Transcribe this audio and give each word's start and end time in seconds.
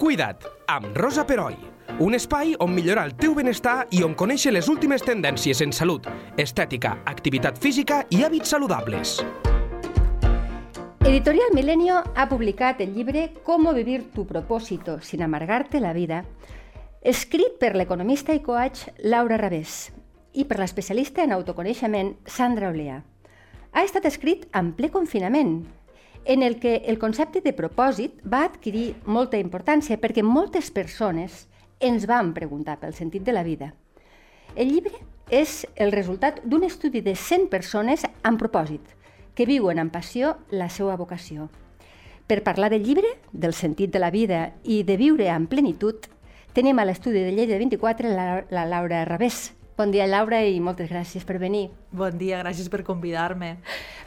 Cuida't, 0.00 0.46
amb 0.64 0.96
Rosa 0.96 1.26
Peroi. 1.28 1.58
Un 2.00 2.14
espai 2.16 2.54
on 2.64 2.70
millorar 2.72 3.02
el 3.04 3.10
teu 3.20 3.34
benestar 3.36 3.82
i 3.92 3.98
on 4.00 4.14
conèixer 4.16 4.48
les 4.54 4.70
últimes 4.72 5.02
tendències 5.04 5.60
en 5.60 5.74
salut, 5.76 6.06
estètica, 6.40 6.94
activitat 7.04 7.58
física 7.60 7.98
i 8.08 8.22
hàbits 8.24 8.48
saludables. 8.54 9.18
Editorial 11.04 11.52
Milenio 11.52 11.98
ha 12.16 12.26
publicat 12.30 12.80
el 12.80 12.94
llibre 12.94 13.26
Cómo 13.44 13.74
vivir 13.76 14.06
tu 14.14 14.24
propósito 14.26 15.02
sin 15.02 15.20
amargarte 15.20 15.84
la 15.84 15.92
vida, 15.92 16.24
escrit 17.02 17.60
per 17.60 17.74
l'economista 17.76 18.32
i 18.32 18.40
coach 18.40 18.86
Laura 19.04 19.36
Rabés 19.36 19.90
i 20.32 20.46
per 20.48 20.62
l'especialista 20.62 21.28
en 21.28 21.36
autoconeixement 21.36 22.14
Sandra 22.24 22.72
Olea. 22.72 23.02
Ha 23.76 23.84
estat 23.84 24.08
escrit 24.08 24.48
en 24.56 24.72
ple 24.72 24.88
confinament, 24.88 25.66
en 26.24 26.42
el 26.42 26.58
que 26.60 26.82
el 26.86 26.98
concepte 26.98 27.40
de 27.40 27.52
propòsit 27.56 28.20
va 28.26 28.44
adquirir 28.44 28.94
molta 29.04 29.38
importància 29.40 29.98
perquè 30.00 30.22
moltes 30.22 30.70
persones 30.70 31.46
ens 31.80 32.06
van 32.06 32.34
preguntar 32.36 32.78
pel 32.80 32.94
sentit 32.94 33.24
de 33.24 33.32
la 33.32 33.42
vida. 33.42 33.72
El 34.54 34.70
llibre 34.74 34.94
és 35.30 35.64
el 35.76 35.92
resultat 35.92 36.42
d'un 36.44 36.64
estudi 36.66 37.00
de 37.00 37.14
100 37.14 37.48
persones 37.48 38.04
amb 38.22 38.38
propòsit, 38.38 38.82
que 39.34 39.46
viuen 39.46 39.78
amb 39.78 39.92
passió 39.94 40.36
la 40.50 40.68
seva 40.68 40.96
vocació. 40.98 41.48
Per 42.26 42.42
parlar 42.46 42.70
del 42.70 42.84
llibre, 42.84 43.16
del 43.32 43.54
sentit 43.54 43.90
de 43.90 44.02
la 44.02 44.10
vida 44.10 44.52
i 44.62 44.82
de 44.86 44.96
viure 44.98 45.30
amb 45.30 45.48
plenitud, 45.50 46.06
tenim 46.52 46.78
a 46.78 46.84
l'estudi 46.84 47.22
de 47.24 47.32
Lleida 47.32 47.58
24 47.58 48.10
la, 48.10 48.44
la 48.50 48.66
Laura 48.66 49.04
Rabés. 49.06 49.54
Bon 49.78 49.90
dia, 49.90 50.06
Laura, 50.06 50.42
i 50.44 50.60
moltes 50.60 50.90
gràcies 50.90 51.24
per 51.24 51.38
venir. 51.40 51.70
Bon 51.90 52.14
dia, 52.18 52.42
gràcies 52.42 52.68
per 52.68 52.84
convidar-me. 52.84 53.56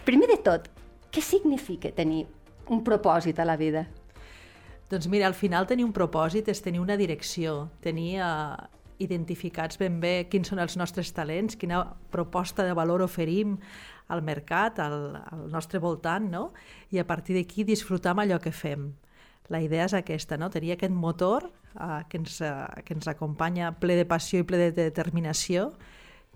Primer 0.06 0.30
de 0.30 0.38
tot, 0.46 0.70
què 1.14 1.22
significa 1.22 1.92
tenir 1.94 2.26
un 2.74 2.82
propòsit 2.82 3.38
a 3.38 3.46
la 3.46 3.58
vida? 3.60 3.86
Doncs 4.90 5.06
mira, 5.10 5.28
al 5.30 5.38
final 5.38 5.68
tenir 5.70 5.86
un 5.86 5.94
propòsit 5.94 6.50
és 6.50 6.62
tenir 6.66 6.82
una 6.82 6.98
direcció, 6.98 7.68
tenir 7.82 8.18
uh, 8.22 8.58
identificats 9.02 9.78
ben 9.78 10.00
bé 10.02 10.28
quins 10.30 10.50
són 10.50 10.62
els 10.64 10.76
nostres 10.78 11.12
talents, 11.14 11.58
quina 11.60 11.84
proposta 12.14 12.66
de 12.66 12.74
valor 12.78 13.04
oferim 13.06 13.56
al 14.14 14.24
mercat, 14.26 14.82
al, 14.82 15.16
al 15.22 15.48
nostre 15.54 15.82
voltant, 15.82 16.30
no? 16.30 16.44
i 16.90 17.02
a 17.02 17.06
partir 17.06 17.38
d'aquí 17.38 17.66
disfrutar 17.66 18.14
amb 18.14 18.26
allò 18.26 18.40
que 18.42 18.54
fem. 18.54 18.92
La 19.54 19.62
idea 19.62 19.86
és 19.86 19.94
aquesta, 19.98 20.38
no? 20.40 20.50
tenir 20.50 20.74
aquest 20.74 20.94
motor 20.94 21.50
uh, 21.50 22.02
que, 22.10 22.22
ens, 22.22 22.40
uh, 22.42 22.66
que 22.86 22.98
ens 22.98 23.10
acompanya 23.12 23.74
ple 23.78 24.00
de 24.00 24.08
passió 24.10 24.42
i 24.42 24.48
ple 24.48 24.62
de 24.66 24.72
determinació 24.78 25.72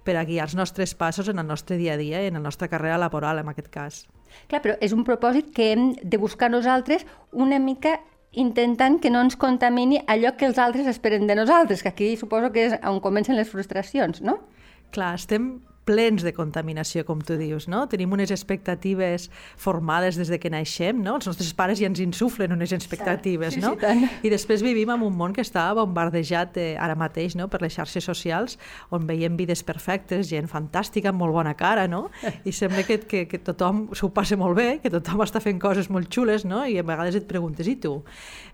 per 0.05 0.19
a 0.19 0.25
guiar 0.27 0.45
els 0.47 0.55
nostres 0.55 0.93
passos 0.95 1.33
en 1.33 1.41
el 1.41 1.49
nostre 1.49 1.79
dia 1.81 1.97
a 1.97 2.01
dia 2.01 2.21
i 2.23 2.29
en 2.29 2.39
la 2.39 2.45
nostra 2.45 2.69
carrera 2.71 3.01
laboral, 3.01 3.41
en 3.41 3.51
aquest 3.51 3.73
cas. 3.73 4.05
Clar, 4.47 4.61
però 4.63 4.75
és 4.81 4.93
un 4.95 5.03
propòsit 5.07 5.53
que 5.55 5.71
hem 5.73 5.89
de 6.01 6.19
buscar 6.21 6.51
nosaltres 6.51 7.05
una 7.31 7.59
mica 7.59 7.97
intentant 8.37 8.99
que 9.01 9.09
no 9.09 9.21
ens 9.25 9.37
contamini 9.39 10.01
allò 10.07 10.35
que 10.37 10.45
els 10.45 10.59
altres 10.61 10.87
esperen 10.87 11.27
de 11.27 11.35
nosaltres, 11.35 11.81
que 11.81 11.89
aquí 11.89 12.11
suposo 12.17 12.51
que 12.53 12.67
és 12.67 12.77
on 12.85 13.01
comencen 13.01 13.37
les 13.39 13.49
frustracions, 13.49 14.21
no? 14.21 14.39
Clar, 14.93 15.15
estem 15.17 15.57
plens 15.87 16.25
de 16.25 16.33
contaminació, 16.35 17.05
com 17.07 17.21
tu 17.23 17.37
dius, 17.39 17.69
no? 17.71 17.85
Tenim 17.87 18.11
unes 18.13 18.31
expectatives 18.33 19.29
formades 19.55 20.17
des 20.19 20.29
de 20.31 20.39
que 20.41 20.51
naixem, 20.51 20.99
no? 21.03 21.15
Els 21.17 21.29
nostres 21.29 21.53
pares 21.55 21.79
ja 21.79 21.87
ens 21.87 22.01
insuflen 22.03 22.51
unes 22.55 22.73
expectatives, 22.75 23.55
sí, 23.55 23.63
no? 23.63 23.75
Sí, 23.79 24.09
I 24.27 24.31
després 24.33 24.63
vivim 24.65 24.91
en 24.93 25.05
un 25.07 25.15
món 25.15 25.35
que 25.35 25.45
està 25.45 25.69
bombardejat 25.77 26.59
eh, 26.59 26.67
ara 26.81 26.97
mateix, 26.99 27.37
no?, 27.39 27.47
per 27.51 27.61
les 27.63 27.77
xarxes 27.77 28.03
socials, 28.07 28.57
on 28.91 29.07
veiem 29.07 29.37
vides 29.39 29.63
perfectes, 29.63 30.27
gent 30.31 30.49
fantàstica, 30.51 31.13
amb 31.13 31.23
molt 31.23 31.35
bona 31.37 31.55
cara, 31.59 31.87
no? 31.87 32.07
I 32.43 32.53
sembla 32.55 32.83
que, 32.87 32.99
que, 33.07 33.23
que 33.31 33.39
tothom 33.39 33.87
s'ho 33.95 34.11
passa 34.13 34.37
molt 34.39 34.57
bé, 34.59 34.67
que 34.83 34.91
tothom 34.93 35.23
està 35.23 35.41
fent 35.43 35.61
coses 35.63 35.87
molt 35.93 36.11
xules, 36.13 36.43
no? 36.47 36.65
I 36.67 36.79
a 36.81 36.85
vegades 36.87 37.15
et 37.21 37.27
preguntes, 37.29 37.67
i 37.69 37.77
tu? 37.79 38.01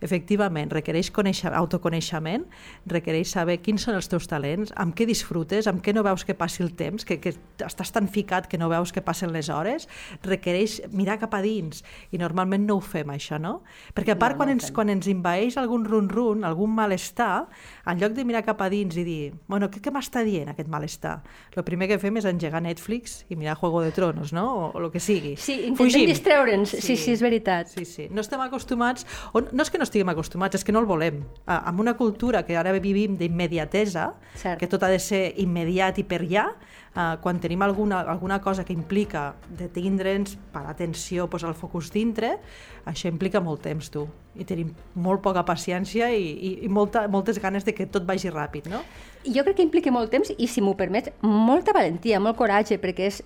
Efectivament, 0.04 0.72
requereix 0.74 1.10
conèixer, 1.16 1.54
autoconeixement, 1.58 2.46
requereix 2.90 3.34
saber 3.34 3.60
quins 3.64 3.88
són 3.88 3.98
els 3.98 4.10
teus 4.12 4.30
talents, 4.30 4.74
amb 4.78 4.94
què 4.98 5.08
disfrutes, 5.10 5.70
amb 5.72 5.82
què 5.84 5.96
no 5.96 6.06
veus 6.06 6.26
que 6.28 6.38
passi 6.38 6.64
el 6.64 6.74
temps, 6.78 7.06
que, 7.08 7.20
que 7.24 7.34
estàs 7.64 7.94
tan 7.96 8.10
ficat 8.12 8.50
que 8.52 8.60
no 8.60 8.68
veus 8.72 8.92
que 8.92 9.02
passen 9.06 9.32
les 9.34 9.50
hores, 9.54 9.88
requereix 10.26 10.82
mirar 10.92 11.18
cap 11.22 11.36
a 11.38 11.42
dins 11.44 11.84
i 12.12 12.20
normalment 12.20 12.66
no 12.68 12.78
ho 12.80 12.84
fem 12.84 13.14
això, 13.14 13.40
no? 13.40 13.62
Perquè 13.96 14.16
a 14.16 14.20
part 14.20 14.36
no, 14.36 14.44
quan, 14.44 14.52
no 14.52 14.58
ens, 14.58 14.72
quan 14.76 14.92
ens 14.92 15.08
invaeix 15.12 15.58
algun 15.62 15.86
run-run, 15.88 16.44
algun 16.48 16.74
malestar, 16.76 17.48
en 17.88 18.02
lloc 18.02 18.18
de 18.18 18.26
mirar 18.28 18.44
cap 18.46 18.62
a 18.64 18.70
dins 18.74 18.98
i 19.00 19.06
dir, 19.08 19.32
bueno, 19.48 19.70
què, 19.72 19.82
què 19.84 19.94
m'està 19.94 20.24
dient 20.28 20.52
aquest 20.52 20.72
malestar? 20.72 21.20
El 21.56 21.66
primer 21.68 21.90
que 21.92 22.00
fem 22.02 22.20
és 22.20 22.28
engegar 22.30 22.64
Netflix 22.64 23.22
i 23.30 23.38
mirar 23.40 23.56
Juego 23.62 23.84
de 23.86 23.94
Tronos, 23.96 24.34
no? 24.36 24.46
O, 24.54 24.70
o 24.74 24.84
el 24.84 24.92
que 24.94 25.02
sigui. 25.04 25.36
Sí, 25.40 25.60
intentem 25.70 26.08
distreure'ns, 26.10 26.76
sí. 26.76 26.82
sí, 26.84 26.98
sí, 27.00 27.16
és 27.16 27.24
veritat. 27.24 27.72
Sí, 27.72 27.86
sí. 27.88 28.08
No 28.12 28.24
estem 28.26 28.42
acostumats, 28.44 29.08
o 29.32 29.44
no 29.46 29.64
és 29.64 29.72
que 29.72 29.80
no 29.82 29.88
estiguem 29.88 30.12
acostumats, 30.14 30.60
és 30.60 30.68
que 30.68 30.76
no 30.76 30.84
el 30.84 30.90
volem. 30.90 31.24
Amb 31.48 31.84
una 31.84 31.96
cultura 32.00 32.44
que 32.48 32.58
ara 32.60 32.74
vivim 32.84 33.18
d'immediatesa, 33.20 34.12
que 34.60 34.70
tot 34.70 34.84
ha 34.84 34.92
de 34.92 35.00
ser 35.00 35.26
immediat 35.44 36.02
i 36.02 36.08
per 36.08 36.24
ja, 36.30 36.50
eh, 36.96 37.18
quan 37.22 37.40
tenim 37.40 37.62
alguna, 37.62 38.02
alguna 38.02 38.40
cosa 38.42 38.64
que 38.64 38.74
implica 38.74 39.34
de 39.50 39.68
tindre'ns 39.70 40.38
per 40.54 40.66
atenció, 40.68 41.28
posar 41.30 41.50
el 41.50 41.58
focus 41.58 41.92
dintre, 41.94 42.38
això 42.86 43.10
implica 43.12 43.42
molt 43.42 43.64
temps, 43.66 43.90
tu. 43.94 44.08
I 44.36 44.46
tenim 44.50 44.72
molt 44.96 45.22
poca 45.22 45.44
paciència 45.46 46.10
i, 46.14 46.32
i, 46.34 46.54
i 46.66 46.70
molta, 46.70 47.06
moltes 47.08 47.40
ganes 47.42 47.66
de 47.66 47.76
que 47.76 47.86
tot 47.86 48.08
vagi 48.08 48.32
ràpid, 48.34 48.70
no? 48.72 48.82
Jo 49.28 49.46
crec 49.46 49.60
que 49.60 49.68
implica 49.68 49.94
molt 49.94 50.12
temps 50.14 50.34
i, 50.38 50.48
si 50.48 50.62
m'ho 50.62 50.74
permets, 50.80 51.14
molta 51.22 51.76
valentia, 51.76 52.20
molt 52.20 52.40
coratge, 52.40 52.80
perquè 52.82 53.12
és 53.12 53.22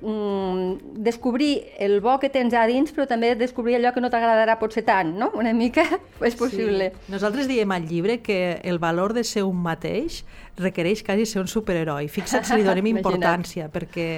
mm, 0.00 1.02
descobrir 1.04 1.64
el 1.78 2.00
bo 2.00 2.18
que 2.18 2.30
tens 2.30 2.54
a 2.54 2.64
dins, 2.70 2.92
però 2.94 3.06
també 3.10 3.34
descobrir 3.38 3.78
allò 3.78 3.92
que 3.94 4.02
no 4.04 4.10
t'agradarà 4.12 4.58
potser 4.60 4.84
tant, 4.86 5.14
no? 5.18 5.30
Una 5.38 5.52
mica 5.56 5.84
és 6.28 6.38
possible. 6.38 6.92
Sí. 6.94 7.12
Nosaltres 7.14 7.50
diem 7.50 7.72
al 7.74 7.88
llibre 7.88 8.20
que 8.22 8.60
el 8.62 8.78
valor 8.78 9.14
de 9.16 9.24
ser 9.24 9.44
un 9.48 9.60
mateix 9.62 10.22
requereix 10.58 11.04
quasi 11.06 11.26
ser 11.26 11.42
un 11.42 11.50
superheroi. 11.50 12.08
Fixa't 12.12 12.46
si 12.46 12.58
li 12.58 12.66
donem 12.66 12.92
importància, 12.96 13.68
perquè, 13.72 14.08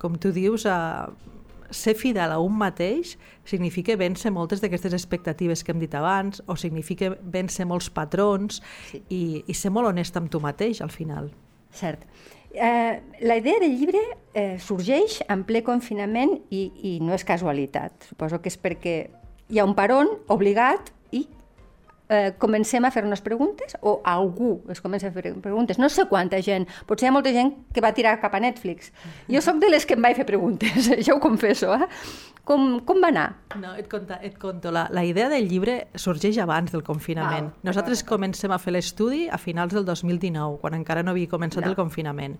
com 0.00 0.16
tu 0.20 0.32
dius, 0.36 0.66
eh, 0.68 1.30
ser 1.70 1.94
fidel 1.94 2.32
a 2.34 2.38
un 2.42 2.56
mateix 2.58 3.16
significa 3.46 3.94
vèncer 3.98 4.32
moltes 4.34 4.60
d'aquestes 4.62 4.94
expectatives 4.96 5.62
que 5.64 5.72
hem 5.72 5.80
dit 5.82 5.94
abans, 5.94 6.42
o 6.46 6.56
significa 6.58 7.14
vèncer 7.22 7.66
molts 7.66 7.90
patrons 7.94 8.60
sí. 8.90 9.02
i, 9.08 9.22
i 9.46 9.54
ser 9.54 9.72
molt 9.74 9.90
honest 9.92 10.18
amb 10.18 10.30
tu 10.30 10.42
mateix, 10.42 10.82
al 10.82 10.90
final. 10.90 11.30
Cert. 11.70 12.04
Eh, 12.52 13.00
la 13.20 13.36
idea 13.36 13.60
del 13.60 13.76
llibre 13.78 14.00
eh, 14.34 14.58
sorgeix 14.58 15.20
en 15.30 15.44
ple 15.46 15.62
confinament 15.66 16.32
i, 16.50 16.64
i 16.82 16.92
no 17.02 17.14
és 17.14 17.24
casualitat. 17.26 18.08
Suposo 18.10 18.40
que 18.42 18.50
és 18.50 18.58
perquè 18.58 18.96
hi 19.50 19.60
ha 19.60 19.66
un 19.66 19.76
peron 19.78 20.10
obligat 20.30 20.90
eh, 22.10 22.34
comencem 22.38 22.84
a 22.84 22.90
fer-nos 22.90 23.22
preguntes 23.24 23.76
o 23.80 24.00
algú 24.04 24.58
es 24.68 24.82
comença 24.82 25.08
a 25.08 25.14
fer 25.14 25.32
preguntes. 25.40 25.78
No 25.78 25.88
sé 25.88 26.04
quanta 26.10 26.42
gent, 26.42 26.66
potser 26.86 27.08
hi 27.08 27.10
ha 27.10 27.14
molta 27.14 27.32
gent 27.32 27.54
que 27.72 27.84
va 27.84 27.94
tirar 27.94 28.18
cap 28.20 28.34
a 28.34 28.42
Netflix. 28.42 28.90
Jo 29.30 29.40
sóc 29.44 29.62
de 29.62 29.70
les 29.70 29.86
que 29.86 29.94
em 29.94 30.02
vaig 30.02 30.18
fer 30.18 30.26
preguntes, 30.26 30.90
ja 31.06 31.14
ho 31.14 31.22
confesso. 31.22 31.72
Eh? 31.78 31.88
Com, 32.50 32.80
com 32.82 32.98
va 32.98 33.10
anar? 33.12 33.26
No, 33.60 33.74
et, 33.78 33.86
conta, 33.90 34.16
et 34.26 34.34
conto. 34.40 34.72
La, 34.74 34.86
la 34.90 35.04
idea 35.06 35.28
del 35.30 35.46
llibre 35.46 35.74
sorgeix 35.94 36.38
abans 36.42 36.72
del 36.72 36.82
confinament. 36.82 37.50
Val, 37.50 37.68
Nosaltres 37.68 38.00
val. 38.02 38.08
comencem 38.14 38.50
a 38.50 38.58
fer 38.58 38.72
l'estudi 38.74 39.20
a 39.30 39.38
finals 39.38 39.76
del 39.76 39.84
2019, 39.86 40.56
quan 40.62 40.74
encara 40.78 41.04
no 41.06 41.12
havia 41.12 41.30
començat 41.30 41.62
no. 41.62 41.70
el 41.70 41.78
confinament. 41.78 42.38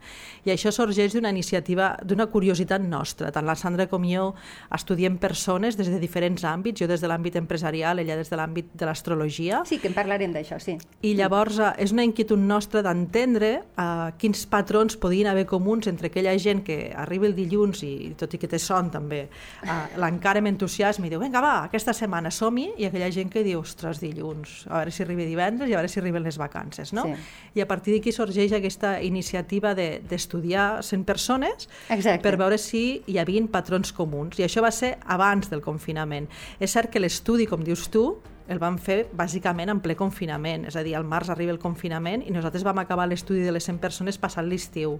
I 0.48 0.54
això 0.56 0.72
sorgeix 0.74 1.14
d'una 1.14 1.30
iniciativa, 1.30 1.92
d'una 2.02 2.26
curiositat 2.32 2.82
nostra. 2.82 3.30
Tant 3.34 3.46
la 3.46 3.54
Sandra 3.60 3.86
com 3.92 4.06
jo 4.08 4.32
estudiem 4.74 5.20
persones 5.22 5.78
des 5.78 5.92
de 5.92 6.00
diferents 6.02 6.42
àmbits, 6.48 6.80
jo 6.82 6.90
des 6.90 7.04
de 7.04 7.10
l'àmbit 7.10 7.38
empresarial, 7.38 8.02
ella 8.02 8.18
des 8.18 8.32
de 8.32 8.40
l'àmbit 8.40 8.74
de 8.74 8.88
l'astrologia. 8.90 9.59
Sí, 9.66 9.78
que 9.80 9.90
en 9.90 9.96
parlarem 9.96 10.32
d'això, 10.34 10.58
sí. 10.62 10.76
I 11.06 11.14
llavors 11.18 11.58
eh, 11.60 11.72
és 11.84 11.94
una 11.94 12.04
inquietud 12.06 12.40
nostra 12.40 12.82
d'entendre 12.86 13.52
uh, 13.60 14.10
quins 14.20 14.44
patrons 14.50 14.96
podien 15.00 15.30
haver 15.30 15.46
comuns 15.50 15.88
entre 15.90 16.10
aquella 16.10 16.36
gent 16.38 16.62
que 16.66 16.78
arriba 16.96 17.28
el 17.28 17.36
dilluns 17.36 17.82
i 17.86 18.12
tot 18.18 18.34
i 18.34 18.40
que 18.40 18.50
té 18.50 18.60
son 18.62 18.90
també, 18.92 19.22
uh, 19.64 19.98
l'encara 20.00 20.42
amb 20.42 20.52
entusiasme 20.52 21.08
i 21.08 21.12
diu, 21.12 21.20
vinga, 21.22 21.42
va, 21.44 21.54
aquesta 21.68 21.94
setmana 21.96 22.32
som-hi, 22.34 22.70
i 22.80 22.88
aquella 22.88 23.10
gent 23.14 23.32
que 23.32 23.44
diu, 23.46 23.60
ostres, 23.60 24.00
dilluns, 24.02 24.64
a 24.68 24.80
veure 24.80 24.94
si 24.94 25.04
arriba 25.04 25.26
divendres 25.28 25.70
i 25.70 25.76
a 25.76 25.80
veure 25.80 25.92
si 25.92 26.00
arriben 26.00 26.24
les 26.24 26.38
vacances, 26.40 26.94
no? 26.96 27.06
Sí. 27.08 27.16
I 27.58 27.64
a 27.64 27.68
partir 27.70 27.96
d'aquí 27.96 28.12
sorgeix 28.14 28.54
aquesta 28.56 28.96
iniciativa 29.02 29.74
d'estudiar 29.74 30.68
de, 30.78 30.86
100 30.86 31.04
persones 31.04 31.68
Exacte. 31.88 32.22
per 32.22 32.36
veure 32.40 32.58
si 32.58 33.02
hi 33.06 33.18
havia 33.18 33.40
patrons 33.50 33.92
comuns, 33.96 34.38
i 34.38 34.44
això 34.46 34.62
va 34.64 34.72
ser 34.74 34.96
abans 35.06 35.50
del 35.50 35.62
confinament. 35.64 36.28
És 36.60 36.74
cert 36.76 36.90
que 36.92 37.00
l'estudi, 37.00 37.46
com 37.46 37.62
dius 37.64 37.88
tu, 37.92 38.18
el 38.50 38.58
vam 38.58 38.76
fer 38.82 39.04
bàsicament 39.16 39.70
en 39.70 39.80
ple 39.82 39.94
confinament, 39.98 40.66
és 40.66 40.76
a 40.76 40.82
dir, 40.86 40.96
al 40.98 41.06
març 41.06 41.30
arriba 41.30 41.54
el 41.54 41.60
confinament 41.62 42.24
i 42.26 42.34
nosaltres 42.34 42.66
vam 42.66 42.82
acabar 42.82 43.06
l'estudi 43.08 43.44
de 43.46 43.54
les 43.54 43.66
100 43.68 43.78
persones 43.82 44.18
passant 44.18 44.48
l'estiu. 44.50 44.98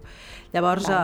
Llavors, 0.54 0.86
eh, 0.88 1.00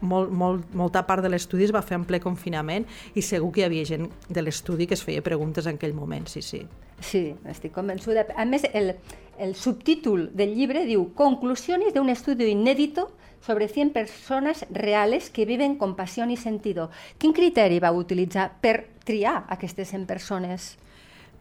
molt, 0.00 0.32
molt, 0.32 0.72
molta 0.74 1.04
part 1.06 1.22
de 1.22 1.30
l'estudi 1.32 1.68
es 1.68 1.74
va 1.74 1.82
fer 1.82 1.98
en 1.98 2.06
ple 2.08 2.20
confinament 2.20 2.86
i 3.14 3.22
segur 3.22 3.52
que 3.52 3.62
hi 3.62 3.66
havia 3.68 3.84
gent 3.88 4.08
de 4.28 4.42
l'estudi 4.42 4.88
que 4.88 4.96
es 4.96 5.04
feia 5.04 5.22
preguntes 5.22 5.66
en 5.66 5.76
aquell 5.76 5.94
moment, 5.94 6.26
sí, 6.28 6.42
sí. 6.42 6.64
Sí, 7.00 7.34
estic 7.50 7.74
convençuda. 7.74 8.26
A 8.36 8.44
més, 8.48 8.64
el, 8.72 8.94
el 9.38 9.54
subtítol 9.58 10.30
del 10.32 10.54
llibre 10.54 10.86
diu 10.88 11.10
Conclusiones 11.14 11.92
de 11.92 12.00
un 12.00 12.08
estudio 12.08 12.48
inédito 12.48 13.10
sobre 13.44 13.68
100 13.68 13.92
persones 13.92 14.64
reales 14.70 15.28
que 15.28 15.44
viven 15.44 15.76
con 15.76 15.96
pasión 15.96 16.30
y 16.30 16.38
sentido. 16.38 16.90
Quin 17.18 17.34
criteri 17.34 17.76
va 17.78 17.92
utilitzar 17.92 18.54
per 18.62 18.88
triar 19.04 19.44
aquestes 19.48 19.90
100 19.92 20.06
persones? 20.06 20.78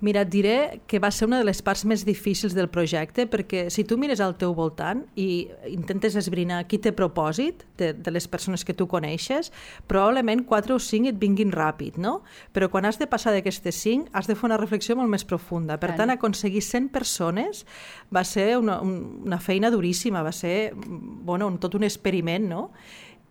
Mira, 0.04 0.26
et 0.26 0.28
diré 0.28 0.82
que 0.84 1.00
va 1.00 1.14
ser 1.16 1.30
una 1.30 1.38
de 1.40 1.46
les 1.48 1.62
parts 1.64 1.86
més 1.88 2.02
difícils 2.04 2.52
del 2.52 2.68
projecte 2.68 3.24
perquè 3.32 3.70
si 3.72 3.86
tu 3.88 3.96
mires 3.96 4.20
al 4.20 4.34
teu 4.36 4.52
voltant 4.58 5.06
i 5.16 5.48
intentes 5.72 6.18
esbrinar 6.20 6.66
qui 6.68 6.82
té 6.84 6.92
propòsit 6.92 7.64
de, 7.80 7.94
de 7.96 8.12
les 8.12 8.28
persones 8.28 8.66
que 8.68 8.76
tu 8.76 8.84
coneixes, 8.92 9.54
probablement 9.88 10.44
4 10.50 10.76
o 10.76 10.82
5 10.84 11.14
et 11.14 11.22
vinguin 11.22 11.54
ràpid, 11.56 12.02
no? 12.04 12.18
Però 12.52 12.68
quan 12.74 12.84
has 12.90 13.00
de 13.00 13.08
passar 13.08 13.32
d'aquestes 13.32 13.80
5 13.86 14.12
has 14.12 14.28
de 14.28 14.36
fer 14.36 14.50
una 14.50 14.60
reflexió 14.60 14.98
molt 15.00 15.08
més 15.14 15.24
profunda. 15.24 15.80
Per 15.80 15.94
tant, 15.96 16.12
aconseguir 16.12 16.66
100 16.68 16.92
persones 16.92 17.64
va 18.12 18.26
ser 18.28 18.58
una, 18.60 18.82
una 18.84 19.40
feina 19.40 19.72
duríssima, 19.72 20.20
va 20.20 20.36
ser 20.36 20.74
bueno, 20.76 21.48
tot 21.64 21.80
un 21.80 21.88
experiment, 21.88 22.52
no? 22.52 22.68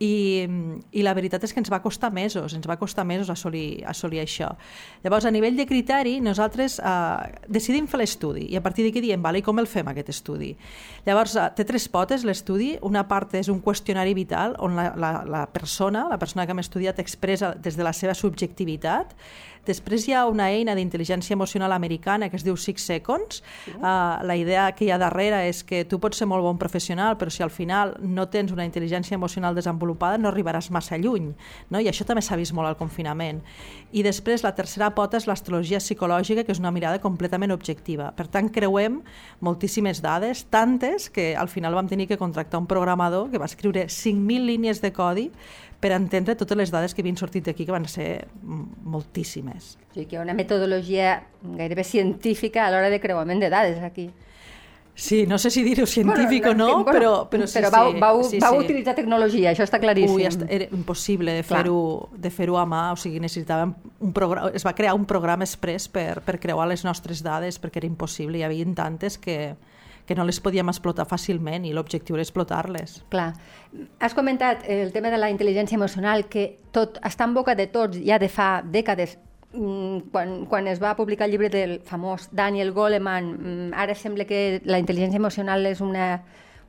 I, 0.03 0.47
i 0.99 1.05
la 1.05 1.15
veritat 1.15 1.45
és 1.47 1.53
que 1.55 1.61
ens 1.63 1.71
va 1.71 1.81
costar 1.85 2.11
mesos, 2.15 2.57
ens 2.57 2.67
va 2.69 2.79
costar 2.81 3.05
mesos 3.07 3.31
assolir, 3.31 3.83
assolir 3.89 4.23
això. 4.23 4.51
Llavors, 5.05 5.27
a 5.29 5.33
nivell 5.35 5.59
de 5.59 5.67
criteri, 5.69 6.17
nosaltres 6.25 6.79
eh, 6.83 7.43
decidim 7.53 7.87
fer 7.91 8.03
l'estudi 8.03 8.49
i 8.51 8.59
a 8.59 8.63
partir 8.65 8.87
d'aquí 8.87 9.03
diem, 9.05 9.23
vale, 9.23 9.43
i 9.43 9.47
com 9.47 9.63
el 9.63 9.71
fem 9.71 9.89
aquest 9.93 10.11
estudi? 10.15 10.53
Llavors, 11.07 11.37
eh, 11.39 11.47
té 11.57 11.67
tres 11.69 11.87
potes 11.93 12.27
l'estudi, 12.27 12.73
una 12.83 13.05
part 13.09 13.37
és 13.39 13.51
un 13.53 13.63
qüestionari 13.63 14.17
vital 14.19 14.57
on 14.63 14.75
la, 14.79 14.91
la, 14.99 15.13
la 15.29 15.47
persona, 15.53 16.09
la 16.11 16.19
persona 16.19 16.47
que 16.47 16.57
hem 16.57 16.65
estudiat 16.65 16.99
expressa 17.03 17.55
des 17.55 17.79
de 17.79 17.87
la 17.87 17.95
seva 17.97 18.17
subjectivitat, 18.19 19.15
Després 19.67 20.09
hi 20.09 20.15
ha 20.17 20.25
una 20.27 20.49
eina 20.51 20.75
d'intel·ligència 20.75 21.37
emocional 21.37 21.73
americana 21.73 22.29
que 22.29 22.39
es 22.39 22.43
diu 22.43 22.57
Six 22.59 22.83
Seconds. 22.83 23.43
Sí. 23.65 23.75
Uh, 23.77 24.19
la 24.27 24.37
idea 24.37 24.65
que 24.75 24.87
hi 24.87 24.91
ha 24.91 24.99
darrere 24.99 25.45
és 25.47 25.63
que 25.63 25.85
tu 25.87 26.01
pots 26.03 26.19
ser 26.19 26.27
molt 26.27 26.43
bon 26.43 26.59
professional, 26.59 27.15
però 27.19 27.31
si 27.31 27.45
al 27.47 27.53
final 27.55 27.95
no 28.03 28.27
tens 28.33 28.51
una 28.53 28.67
intel·ligència 28.67 29.15
emocional 29.15 29.55
desenvolupada 29.55 30.19
no 30.19 30.33
arribaràs 30.33 30.73
massa 30.75 30.99
lluny. 30.99 31.31
No? 31.71 31.79
I 31.79 31.91
això 31.93 32.07
també 32.09 32.25
s'ha 32.27 32.39
vist 32.41 32.57
molt 32.57 32.73
al 32.73 32.79
confinament. 32.81 33.43
I 33.93 34.03
després 34.03 34.43
la 34.43 34.55
tercera 34.59 34.91
pota 34.97 35.21
és 35.21 35.29
l'astrologia 35.31 35.79
psicològica, 35.83 36.43
que 36.43 36.53
és 36.55 36.63
una 36.63 36.75
mirada 36.75 37.01
completament 37.01 37.55
objectiva. 37.55 38.11
Per 38.19 38.27
tant, 38.33 38.51
creuem 38.51 39.01
moltíssimes 39.41 40.03
dades, 40.03 40.47
tantes 40.51 41.09
que 41.13 41.33
al 41.37 41.51
final 41.53 41.79
vam 41.79 41.91
tenir 41.91 42.09
que 42.11 42.19
contractar 42.19 42.59
un 42.59 42.67
programador 42.67 43.31
que 43.31 43.39
va 43.39 43.47
escriure 43.47 43.87
5.000 43.87 44.49
línies 44.49 44.83
de 44.83 44.93
codi 44.93 45.31
per 45.83 45.91
entendre 45.97 46.37
totes 46.39 46.59
les 46.59 46.71
dades 46.71 46.95
que 46.95 47.03
havien 47.03 47.19
sortit 47.19 47.49
d'aquí, 47.49 47.67
que 47.67 47.75
van 47.75 47.89
ser 47.91 48.29
moltíssimes. 48.43 49.77
O 49.91 49.97
sigui 49.97 50.07
que 50.07 50.17
hi 50.17 50.21
ha 50.21 50.23
una 50.23 50.37
metodologia 50.39 51.17
gairebé 51.59 51.83
científica 51.83 52.69
a 52.69 52.71
l'hora 52.71 52.93
de 52.93 53.01
creuament 53.03 53.43
de 53.43 53.51
dades 53.51 53.83
aquí. 53.83 54.13
Sí, 54.95 55.27
no 55.27 55.39
sé 55.41 55.51
si 55.51 55.63
dir-ho 55.65 55.87
científic 55.87 56.45
bueno, 56.45 56.67
o 56.67 56.69
no, 56.69 56.85
bueno, 56.85 56.93
però, 56.93 57.13
però 57.31 57.47
sí, 57.49 57.57
però 57.59 57.71
vau, 57.73 57.93
vau, 57.99 58.23
sí, 58.29 58.39
vau 58.39 58.59
sí. 58.59 58.67
utilitzar 58.67 58.95
tecnologia, 58.95 59.51
això 59.51 59.65
està 59.65 59.81
claríssim. 59.81 60.19
Ui, 60.21 60.27
era 60.53 60.69
impossible 60.77 61.33
de 61.39 61.43
fer-ho 61.49 61.79
de 62.13 62.31
fer 62.31 62.51
a 62.53 62.67
mà, 62.69 62.83
o 62.93 62.99
sigui, 63.01 63.19
necessitàvem 63.25 63.73
un 64.05 64.13
programa, 64.13 64.53
es 64.53 64.67
va 64.69 64.75
crear 64.77 64.93
un 64.95 65.07
programa 65.09 65.49
express 65.49 65.89
per, 65.89 66.21
per 66.21 66.37
creuar 66.39 66.69
les 66.69 66.85
nostres 66.85 67.25
dades, 67.25 67.59
perquè 67.59 67.81
era 67.81 67.89
impossible, 67.89 68.39
hi 68.39 68.45
havia 68.45 68.69
tantes 68.77 69.17
que, 69.17 69.55
que 70.07 70.15
no 70.15 70.25
les 70.27 70.41
podíem 70.43 70.69
explotar 70.73 71.07
fàcilment 71.09 71.67
i 71.67 71.73
l'objectiu 71.75 72.17
era 72.17 72.25
explotar-les. 72.27 73.03
Clar. 73.13 73.33
Has 74.01 74.15
comentat 74.15 74.67
el 74.69 74.93
tema 74.93 75.13
de 75.13 75.21
la 75.21 75.31
intel·ligència 75.33 75.79
emocional, 75.79 76.27
que 76.29 76.59
tot 76.75 76.99
està 77.07 77.29
en 77.29 77.35
boca 77.35 77.55
de 77.59 77.69
tots 77.73 78.01
ja 78.03 78.19
de 78.19 78.29
fa 78.29 78.63
dècades, 78.65 79.17
mm, 79.53 80.13
quan, 80.13 80.45
quan 80.47 80.69
es 80.69 80.83
va 80.83 80.97
publicar 80.97 81.27
el 81.27 81.33
llibre 81.33 81.51
del 81.51 81.81
famós 81.81 82.29
Daniel 82.33 82.73
Goleman, 82.73 83.33
mm, 83.33 83.75
ara 83.75 83.95
sembla 83.95 84.27
que 84.27 84.61
la 84.65 84.81
intel·ligència 84.83 85.23
emocional 85.23 85.67
és 85.67 85.81
una, 85.81 86.23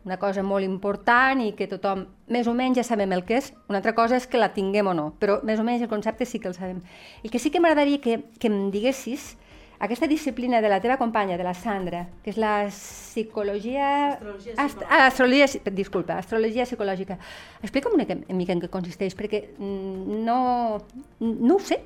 una 0.06 0.18
cosa 0.20 0.44
molt 0.44 0.66
important 0.66 1.42
i 1.42 1.54
que 1.58 1.68
tothom 1.72 2.06
més 2.28 2.48
o 2.48 2.54
menys 2.54 2.78
ja 2.78 2.84
sabem 2.84 3.12
el 3.16 3.24
que 3.26 3.38
és. 3.40 3.54
Una 3.70 3.80
altra 3.80 3.96
cosa 3.96 4.18
és 4.20 4.28
que 4.28 4.38
la 4.38 4.54
tinguem 4.54 4.88
o 4.88 4.94
no, 4.94 5.14
però 5.20 5.40
més 5.44 5.60
o 5.60 5.64
menys 5.64 5.82
el 5.82 5.90
concepte 5.92 6.26
sí 6.26 6.40
que 6.40 6.50
el 6.52 6.58
sabem. 6.58 6.82
El 7.24 7.32
que 7.32 7.40
sí 7.40 7.52
que 7.52 7.62
m'agradaria 7.64 8.02
que, 8.04 8.20
que 8.40 8.52
em 8.52 8.70
diguessis 8.72 9.34
aquesta 9.84 10.08
disciplina 10.08 10.62
de 10.64 10.70
la 10.72 10.80
teva 10.80 10.96
companya, 10.98 11.36
de 11.38 11.44
la 11.44 11.54
Sandra, 11.54 12.06
que 12.24 12.32
és 12.32 12.38
la 12.40 12.70
psicologia... 12.72 13.88
Astrologia 14.14 14.56
psicològica. 14.56 14.88
Ah, 14.88 15.08
astrologia, 15.10 15.48
disculpa, 15.76 16.20
astrologia 16.24 16.68
psicològica. 16.70 17.18
Explica'm 17.62 17.98
una 17.98 18.08
mica 18.40 18.56
en 18.56 18.64
què 18.64 18.70
consisteix, 18.72 19.18
perquè 19.20 19.44
no, 19.60 20.40
no 21.20 21.58
ho 21.58 21.60
sé. 21.60 21.82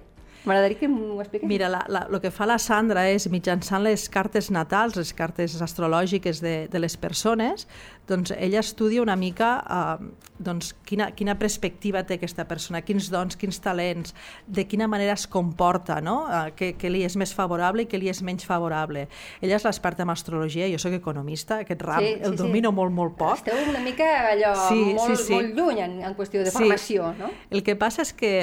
M'agradaria 0.48 0.80
que 0.80 0.88
m'ho 0.88 1.20
expliqués. 1.22 1.50
Mira, 1.50 1.70
el 2.00 2.20
que 2.24 2.32
fa 2.32 2.48
la 2.48 2.58
Sandra 2.62 3.04
és, 3.12 3.28
mitjançant 3.32 3.84
les 3.84 4.08
cartes 4.10 4.50
natals, 4.54 4.96
les 4.96 5.12
cartes 5.14 5.58
astrològiques 5.62 6.42
de, 6.44 6.56
de 6.72 6.80
les 6.80 6.96
persones, 6.98 7.68
doncs 8.08 8.32
ella 8.38 8.62
estudia 8.64 9.02
una 9.04 9.18
mica 9.20 9.50
eh, 9.68 10.08
doncs, 10.40 10.72
quina, 10.88 11.10
quina 11.18 11.36
perspectiva 11.40 12.04
té 12.08 12.18
aquesta 12.18 12.46
persona, 12.48 12.82
quins 12.86 13.10
dons, 13.12 13.36
quins 13.40 13.60
talents, 13.64 14.14
de 14.48 14.64
quina 14.70 14.88
manera 14.88 15.18
es 15.18 15.26
comporta, 15.28 16.00
no? 16.02 16.20
eh, 16.30 16.54
que, 16.56 16.72
que 16.80 16.92
li 16.94 17.04
és 17.08 17.18
més 17.20 17.34
favorable 17.36 17.84
i 17.84 17.90
que 17.90 18.00
li 18.00 18.12
és 18.12 18.22
menys 18.24 18.48
favorable. 18.48 19.08
Ella 19.42 19.60
és 19.60 19.68
l'experta 19.68 20.06
en 20.06 20.14
astrologia, 20.14 20.70
jo 20.72 20.80
sóc 20.82 20.96
economista, 20.96 21.62
aquest 21.66 21.84
ram 21.84 22.06
sí, 22.06 22.16
sí, 22.16 22.24
el 22.30 22.40
domino 22.40 22.72
sí. 22.72 22.80
molt, 22.80 22.96
molt 22.96 23.20
poc. 23.20 23.42
Esteu 23.42 23.68
una 23.74 23.84
mica 23.84 24.08
allò 24.32 24.56
sí, 24.70 24.82
molt, 24.94 25.18
sí, 25.18 25.28
sí. 25.28 25.36
molt 25.36 25.60
lluny 25.60 25.84
en, 25.84 26.00
en 26.08 26.18
qüestió 26.18 26.46
de 26.46 26.56
formació, 26.56 27.12
sí. 27.12 27.24
no? 27.26 27.32
El 27.52 27.66
que 27.66 27.76
passa 27.80 28.06
és 28.06 28.16
que 28.16 28.34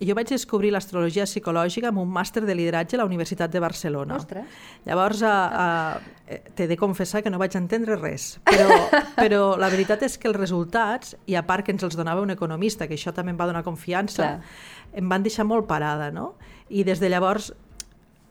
jo 0.00 0.14
vaig 0.16 0.30
descobrir 0.32 0.70
l'astrologia 0.72 1.26
psicològica 1.28 1.90
amb 1.90 2.00
un 2.00 2.08
màster 2.12 2.42
de 2.46 2.54
lideratge 2.56 2.96
a 2.96 3.02
la 3.02 3.06
Universitat 3.08 3.52
de 3.52 3.60
Barcelona. 3.60 4.16
Ostres. 4.16 4.60
Llavors, 4.86 5.22
uh, 5.22 5.28
uh, 5.28 6.38
t'he 6.56 6.68
de 6.70 6.78
confessar 6.80 7.22
que 7.22 7.32
no 7.32 7.40
vaig 7.40 7.56
entendre 7.58 7.98
res, 8.00 8.32
però, 8.48 8.78
però 9.22 9.42
la 9.60 9.68
veritat 9.72 10.06
és 10.08 10.16
que 10.18 10.30
els 10.30 10.38
resultats, 10.38 11.16
i 11.28 11.36
a 11.36 11.44
part 11.46 11.66
que 11.66 11.74
ens 11.76 11.84
els 11.84 11.98
donava 11.98 12.24
un 12.24 12.32
economista, 12.32 12.88
que 12.88 12.96
això 12.96 13.12
també 13.16 13.34
em 13.34 13.40
va 13.40 13.48
donar 13.50 13.64
confiança, 13.66 14.22
Clar. 14.22 14.54
em 15.02 15.12
van 15.12 15.26
deixar 15.26 15.44
molt 15.48 15.68
parada, 15.68 16.10
no? 16.10 16.32
I 16.70 16.86
des 16.86 17.02
de 17.02 17.10
llavors 17.12 17.52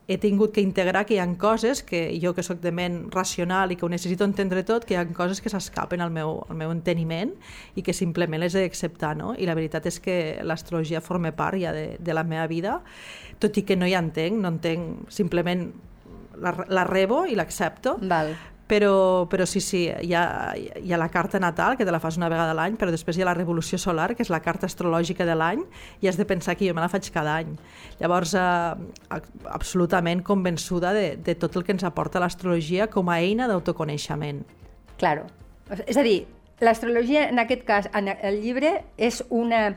he 0.09 0.17
tingut 0.17 0.51
que 0.55 0.61
integrar 0.65 1.05
que 1.05 1.13
hi 1.13 1.19
ha 1.21 1.27
coses 1.37 1.83
que 1.85 1.99
jo 2.17 2.33
que 2.33 2.41
sóc 2.41 2.57
de 2.63 2.71
ment 2.73 3.11
racional 3.13 3.69
i 3.69 3.75
que 3.77 3.85
ho 3.85 3.89
necessito 3.93 4.25
entendre 4.25 4.63
tot, 4.65 4.87
que 4.89 4.95
hi 4.95 4.97
ha 4.97 5.05
coses 5.13 5.37
que 5.39 5.51
s'escapen 5.53 6.01
al, 6.01 6.09
meu, 6.09 6.39
al 6.49 6.57
meu 6.57 6.73
enteniment 6.73 7.35
i 7.77 7.83
que 7.85 7.93
simplement 7.93 8.41
les 8.41 8.57
he 8.57 8.63
d'acceptar, 8.65 9.13
no? 9.19 9.35
I 9.37 9.45
la 9.45 9.53
veritat 9.53 9.85
és 9.85 10.01
que 10.01 10.17
l'astrologia 10.41 11.03
forma 11.05 11.29
part 11.37 11.61
ja 11.61 11.75
de, 11.77 11.99
de 12.01 12.17
la 12.17 12.25
meva 12.25 12.47
vida, 12.49 12.79
tot 13.37 13.61
i 13.61 13.63
que 13.69 13.77
no 13.77 13.85
hi 13.85 13.93
entenc, 13.93 14.41
no 14.41 14.49
entenc, 14.55 15.05
simplement 15.13 15.67
la, 16.41 16.55
la 16.73 16.87
rebo 16.89 17.27
i 17.29 17.37
l'accepto, 17.37 17.99
però, 18.69 19.25
però 19.25 19.47
sí, 19.49 19.59
sí, 19.65 19.87
hi 19.89 20.13
ha, 20.13 20.53
hi 20.53 20.93
ha 20.93 20.97
la 21.01 21.09
carta 21.09 21.39
natal, 21.41 21.75
que 21.75 21.85
te 21.87 21.91
la 21.91 21.99
fas 21.99 22.19
una 22.19 22.29
vegada 22.29 22.53
a 22.53 22.57
l'any, 22.57 22.75
però 22.77 22.93
després 22.93 23.17
hi 23.17 23.23
ha 23.23 23.27
la 23.27 23.33
revolució 23.33 23.79
solar, 23.81 24.11
que 24.13 24.21
és 24.21 24.29
la 24.29 24.43
carta 24.45 24.69
astrològica 24.69 25.25
de 25.25 25.33
l'any, 25.33 25.63
i 26.05 26.09
has 26.09 26.19
de 26.19 26.27
pensar 26.29 26.53
que 26.55 26.69
jo 26.69 26.75
me 26.77 26.83
la 26.83 26.91
faig 26.91 27.09
cada 27.09 27.39
any. 27.41 27.55
Llavors, 27.97 28.35
eh, 28.37 29.17
absolutament 29.49 30.21
convençuda 30.21 30.93
de, 30.93 31.07
de 31.17 31.35
tot 31.41 31.57
el 31.57 31.65
que 31.65 31.73
ens 31.73 31.87
aporta 31.87 32.21
l'astrologia 32.21 32.85
com 32.93 33.09
a 33.09 33.17
eina 33.23 33.49
d'autoconeixement. 33.49 34.45
Claro. 35.01 35.25
És 35.87 35.97
a 35.97 36.05
dir, 36.05 36.27
l'astrologia, 36.61 37.25
en 37.33 37.41
aquest 37.41 37.65
cas, 37.65 37.89
en 37.97 38.13
el 38.13 38.41
llibre, 38.43 38.83
és 39.01 39.23
una, 39.33 39.71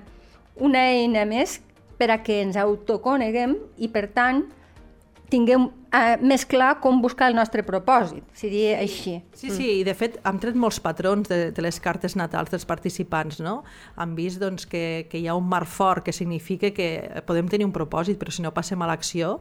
una 0.60 0.88
eina 0.92 1.24
més 1.24 1.62
per 1.96 2.10
a 2.12 2.20
que 2.20 2.42
ens 2.44 2.60
autoconeguem 2.60 3.56
i, 3.80 3.88
per 3.88 4.10
tant, 4.12 4.50
tinguem 5.32 5.70
eh, 5.92 6.16
més 6.24 6.44
clar 6.48 6.76
com 6.82 7.00
buscar 7.02 7.28
el 7.30 7.36
nostre 7.36 7.62
propòsit, 7.66 8.24
seria 8.36 8.78
així. 8.80 9.18
Sí, 9.36 9.50
sí, 9.52 9.68
i 9.80 9.84
de 9.86 9.94
fet 9.96 10.18
hem 10.26 10.38
tret 10.42 10.56
molts 10.58 10.80
patrons 10.82 11.28
de, 11.30 11.50
de 11.54 11.64
les 11.64 11.78
cartes 11.82 12.16
natals 12.18 12.52
dels 12.52 12.66
participants, 12.68 13.40
no? 13.44 13.60
Han 14.00 14.16
vist 14.18 14.40
doncs, 14.42 14.66
que, 14.66 15.06
que 15.10 15.20
hi 15.20 15.28
ha 15.28 15.36
un 15.38 15.48
mar 15.48 15.64
fort 15.66 16.04
que 16.06 16.14
significa 16.16 16.72
que 16.74 16.88
podem 17.28 17.48
tenir 17.52 17.68
un 17.68 17.74
propòsit, 17.74 18.18
però 18.20 18.32
si 18.34 18.44
no 18.44 18.54
passem 18.54 18.80
a 18.82 18.88
l'acció 18.90 19.34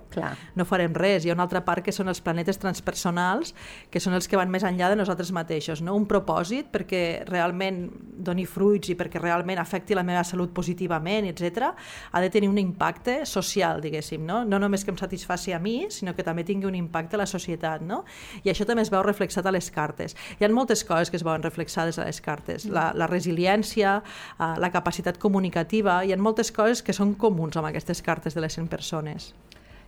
no 0.55 0.65
farem 0.67 0.93
res. 0.97 1.25
Hi 1.25 1.31
ha 1.31 1.37
una 1.37 1.45
altra 1.47 1.63
part 1.65 1.85
que 1.85 1.93
són 1.95 2.11
els 2.11 2.21
planetes 2.23 2.59
transpersonals, 2.61 3.53
que 3.91 4.01
són 4.03 4.15
els 4.17 4.27
que 4.27 4.39
van 4.39 4.51
més 4.51 4.65
enllà 4.67 4.91
de 4.91 4.99
nosaltres 4.99 5.31
mateixos, 5.35 5.81
no? 5.85 5.95
Un 5.97 6.07
propòsit 6.09 6.71
perquè 6.73 7.01
realment 7.29 7.83
doni 8.21 8.45
fruits 8.45 8.91
i 8.91 8.97
perquè 8.99 9.21
realment 9.21 9.61
afecti 9.61 9.95
la 9.97 10.05
meva 10.07 10.23
salut 10.27 10.53
positivament, 10.53 11.27
etc. 11.31 11.71
ha 12.11 12.21
de 12.21 12.29
tenir 12.29 12.49
un 12.49 12.59
impacte 12.61 13.21
social, 13.25 13.81
diguéssim, 13.81 14.25
no? 14.25 14.43
No 14.45 14.59
només 14.61 14.85
que 14.85 14.91
em 14.93 14.99
satisfaci 14.99 15.55
a 15.55 15.59
mi, 15.59 15.85
sinó 15.89 16.15
que 16.15 16.25
també 16.25 16.40
també 16.41 16.47
tingui 16.47 16.67
un 16.67 16.75
impacte 16.75 17.15
a 17.15 17.21
la 17.21 17.27
societat, 17.29 17.81
no? 17.81 18.03
I 18.43 18.51
això 18.51 18.65
també 18.65 18.83
es 18.83 18.91
veu 18.91 19.03
reflexat 19.03 19.45
a 19.45 19.51
les 19.51 19.69
cartes. 19.71 20.15
Hi 20.39 20.45
ha 20.45 20.49
moltes 20.49 20.83
coses 20.83 21.09
que 21.09 21.17
es 21.17 21.23
veuen 21.23 21.43
reflexades 21.43 21.99
a 21.99 22.05
les 22.05 22.21
cartes. 22.21 22.65
La, 22.65 22.91
la 22.95 23.07
resiliència, 23.07 24.01
eh, 24.01 24.51
la 24.57 24.71
capacitat 24.71 25.19
comunicativa, 25.19 26.03
hi 26.03 26.13
ha 26.13 26.17
moltes 26.17 26.51
coses 26.51 26.81
que 26.81 26.93
són 26.93 27.15
comuns 27.15 27.57
amb 27.57 27.69
aquestes 27.69 28.01
cartes 28.01 28.33
de 28.33 28.41
les 28.41 28.53
100 28.57 28.69
persones. 28.71 29.33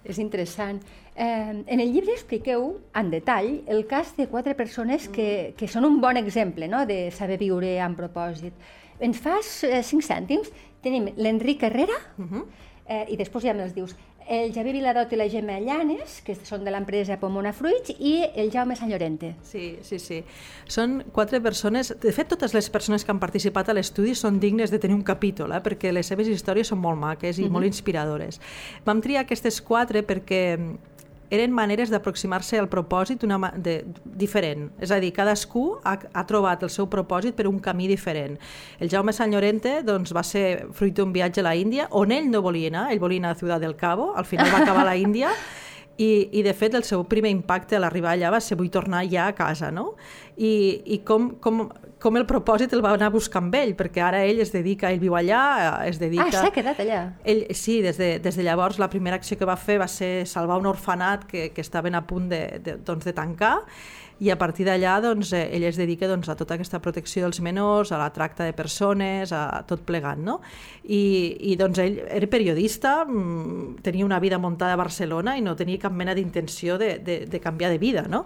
És 0.03 0.19
interessant. 0.19 0.81
Eh, 1.15 1.63
en 1.65 1.79
el 1.79 1.93
llibre 1.93 2.11
expliqueu 2.13 2.73
en 2.93 3.11
detall 3.11 3.61
el 3.71 3.85
cas 3.87 4.15
de 4.17 4.27
quatre 4.27 4.53
persones 4.55 5.07
que, 5.07 5.53
que 5.57 5.69
són 5.71 5.87
un 5.87 6.01
bon 6.01 6.19
exemple 6.19 6.67
no? 6.67 6.85
de 6.85 7.07
saber 7.11 7.39
viure 7.39 7.77
amb 7.81 7.97
propòsit. 7.97 8.53
Ens 8.99 9.19
fas 9.23 9.63
eh, 9.63 9.81
cinc 9.83 10.03
cèntims? 10.05 10.51
Tenim 10.83 11.07
l'Enric 11.15 11.63
Herrera, 11.63 11.95
uh 12.19 12.25
-huh. 12.25 12.43
eh, 12.85 13.05
i 13.07 13.15
després 13.15 13.45
ja 13.45 13.53
me'ls 13.53 13.73
dius 13.73 13.95
el 14.29 14.53
Javier 14.53 14.73
Viladot 14.77 15.11
i 15.13 15.19
la 15.19 15.27
Gemma 15.29 15.59
Llanes, 15.59 16.21
que 16.25 16.35
són 16.35 16.63
de 16.65 16.71
l'empresa 16.73 17.17
Pomona 17.21 17.53
Fruits, 17.53 17.93
i 17.99 18.15
el 18.39 18.51
Jaume 18.53 18.77
Sant 18.79 18.91
Llorente. 18.91 19.33
Sí, 19.47 19.77
sí, 19.81 19.99
sí. 19.99 20.21
Són 20.67 21.01
quatre 21.15 21.41
persones... 21.43 21.93
De 22.03 22.13
fet, 22.15 22.29
totes 22.31 22.55
les 22.55 22.69
persones 22.73 23.03
que 23.03 23.13
han 23.13 23.21
participat 23.21 23.69
a 23.69 23.77
l'estudi 23.77 24.15
són 24.15 24.39
dignes 24.39 24.71
de 24.71 24.79
tenir 24.79 24.95
un 24.95 25.05
capítol, 25.07 25.53
eh? 25.53 25.61
perquè 25.63 25.93
les 25.93 26.07
seves 26.07 26.29
històries 26.31 26.71
són 26.71 26.81
molt 26.83 26.99
maques 26.99 27.37
i 27.39 27.43
uh 27.43 27.47
-huh. 27.47 27.51
molt 27.51 27.65
inspiradores. 27.65 28.39
Vam 28.85 29.01
triar 29.01 29.23
aquestes 29.23 29.61
quatre 29.61 30.03
perquè 30.05 30.57
eren 31.33 31.53
maneres 31.55 31.89
d'aproximar-se 31.89 32.59
al 32.61 32.69
propòsit 32.69 33.25
una 33.25 33.39
de, 33.57 33.79
diferent. 34.03 34.69
És 34.83 34.93
a 34.93 34.99
dir, 35.01 35.09
cadascú 35.15 35.65
ha, 35.83 35.95
ha 35.97 36.25
trobat 36.29 36.63
el 36.67 36.71
seu 36.73 36.87
propòsit 36.91 37.37
per 37.37 37.47
un 37.49 37.59
camí 37.63 37.89
diferent. 37.89 38.37
El 38.79 38.91
Jaume 38.93 39.15
Sant 39.15 39.33
Llorente 39.33 39.79
doncs, 39.85 40.13
va 40.13 40.23
ser 40.27 40.69
fruit 40.77 40.95
d'un 40.97 41.13
viatge 41.15 41.41
a 41.41 41.47
la 41.49 41.55
Índia, 41.57 41.89
on 41.91 42.13
ell 42.13 42.29
no 42.29 42.43
volia 42.45 42.69
anar, 42.69 42.87
ell 42.93 43.01
volia 43.01 43.23
anar 43.23 43.33
a 43.33 43.41
Ciutat 43.41 43.65
del 43.65 43.77
Cabo, 43.79 44.13
al 44.15 44.29
final 44.29 44.53
va 44.53 44.61
acabar 44.61 44.85
a 44.85 44.91
la 44.91 44.97
Índia, 44.99 45.33
i, 45.97 46.29
i 46.33 46.41
de 46.41 46.53
fet 46.57 46.73
el 46.73 46.85
seu 46.85 47.03
primer 47.05 47.29
impacte 47.33 47.77
a 47.77 47.81
l'arribar 47.83 48.15
allà 48.15 48.31
va 48.33 48.41
ser 48.41 48.57
vull 48.57 48.71
tornar 48.73 49.03
ja 49.09 49.27
a 49.29 49.35
casa, 49.37 49.69
no? 49.71 49.93
I, 50.37 50.81
i 50.95 51.01
com, 51.05 51.35
com, 51.41 51.67
com 52.03 52.19
el 52.19 52.25
propòsit 52.27 52.73
el 52.75 52.83
va 52.83 52.91
anar 52.97 53.07
a 53.07 53.13
buscar 53.13 53.39
amb 53.39 53.55
ell, 53.55 53.73
perquè 53.79 54.03
ara 54.03 54.19
ell 54.27 54.41
es 54.43 54.51
dedica, 54.51 54.91
ell 54.91 54.99
viu 54.99 55.15
allà, 55.15 55.43
es 55.87 56.01
dedica... 56.01 56.27
Ah, 56.27 56.43
s'ha 56.45 56.51
quedat 56.55 56.81
allà? 56.83 57.01
Ell, 57.23 57.45
sí, 57.55 57.79
des 57.85 57.99
de, 57.99 58.17
des 58.23 58.39
de 58.39 58.43
llavors 58.43 58.79
la 58.81 58.89
primera 58.91 59.15
acció 59.19 59.39
que 59.39 59.47
va 59.47 59.55
fer 59.55 59.79
va 59.79 59.87
ser 59.87 60.27
salvar 60.27 60.59
un 60.59 60.67
orfanat 60.67 61.23
que, 61.29 61.49
que 61.55 61.63
estaven 61.63 61.95
a 61.95 62.03
punt 62.07 62.27
de, 62.33 62.43
de, 62.65 62.75
doncs, 62.83 63.07
de 63.07 63.15
tancar 63.15 63.55
i 64.23 64.29
a 64.31 64.37
partir 64.39 64.65
d'allà 64.67 64.97
doncs, 65.03 65.33
eh, 65.35 65.47
ell 65.55 65.65
es 65.67 65.79
dedica 65.79 66.07
doncs, 66.07 66.29
a 66.29 66.35
tota 66.39 66.55
aquesta 66.55 66.79
protecció 66.83 67.25
dels 67.25 67.41
menors, 67.43 67.91
a 67.91 67.99
la 67.99 68.11
tracta 68.13 68.45
de 68.47 68.53
persones, 68.55 69.33
a 69.33 69.63
tot 69.67 69.83
plegant. 69.87 70.21
No? 70.23 70.39
I, 70.83 71.37
i 71.39 71.55
doncs, 71.55 71.79
ell 71.79 72.01
era 72.11 72.27
periodista, 72.27 73.05
mm, 73.05 73.79
tenia 73.85 74.03
una 74.03 74.19
vida 74.19 74.37
muntada 74.37 74.75
a 74.75 74.79
Barcelona 74.79 75.37
i 75.39 75.41
no 75.41 75.55
tenia 75.55 75.79
cap 75.79 75.93
mena 75.95 76.11
d'intenció 76.15 76.77
de, 76.77 76.97
de, 76.99 77.17
de 77.25 77.39
canviar 77.39 77.69
de 77.71 77.77
vida. 77.79 78.03
No? 78.11 78.25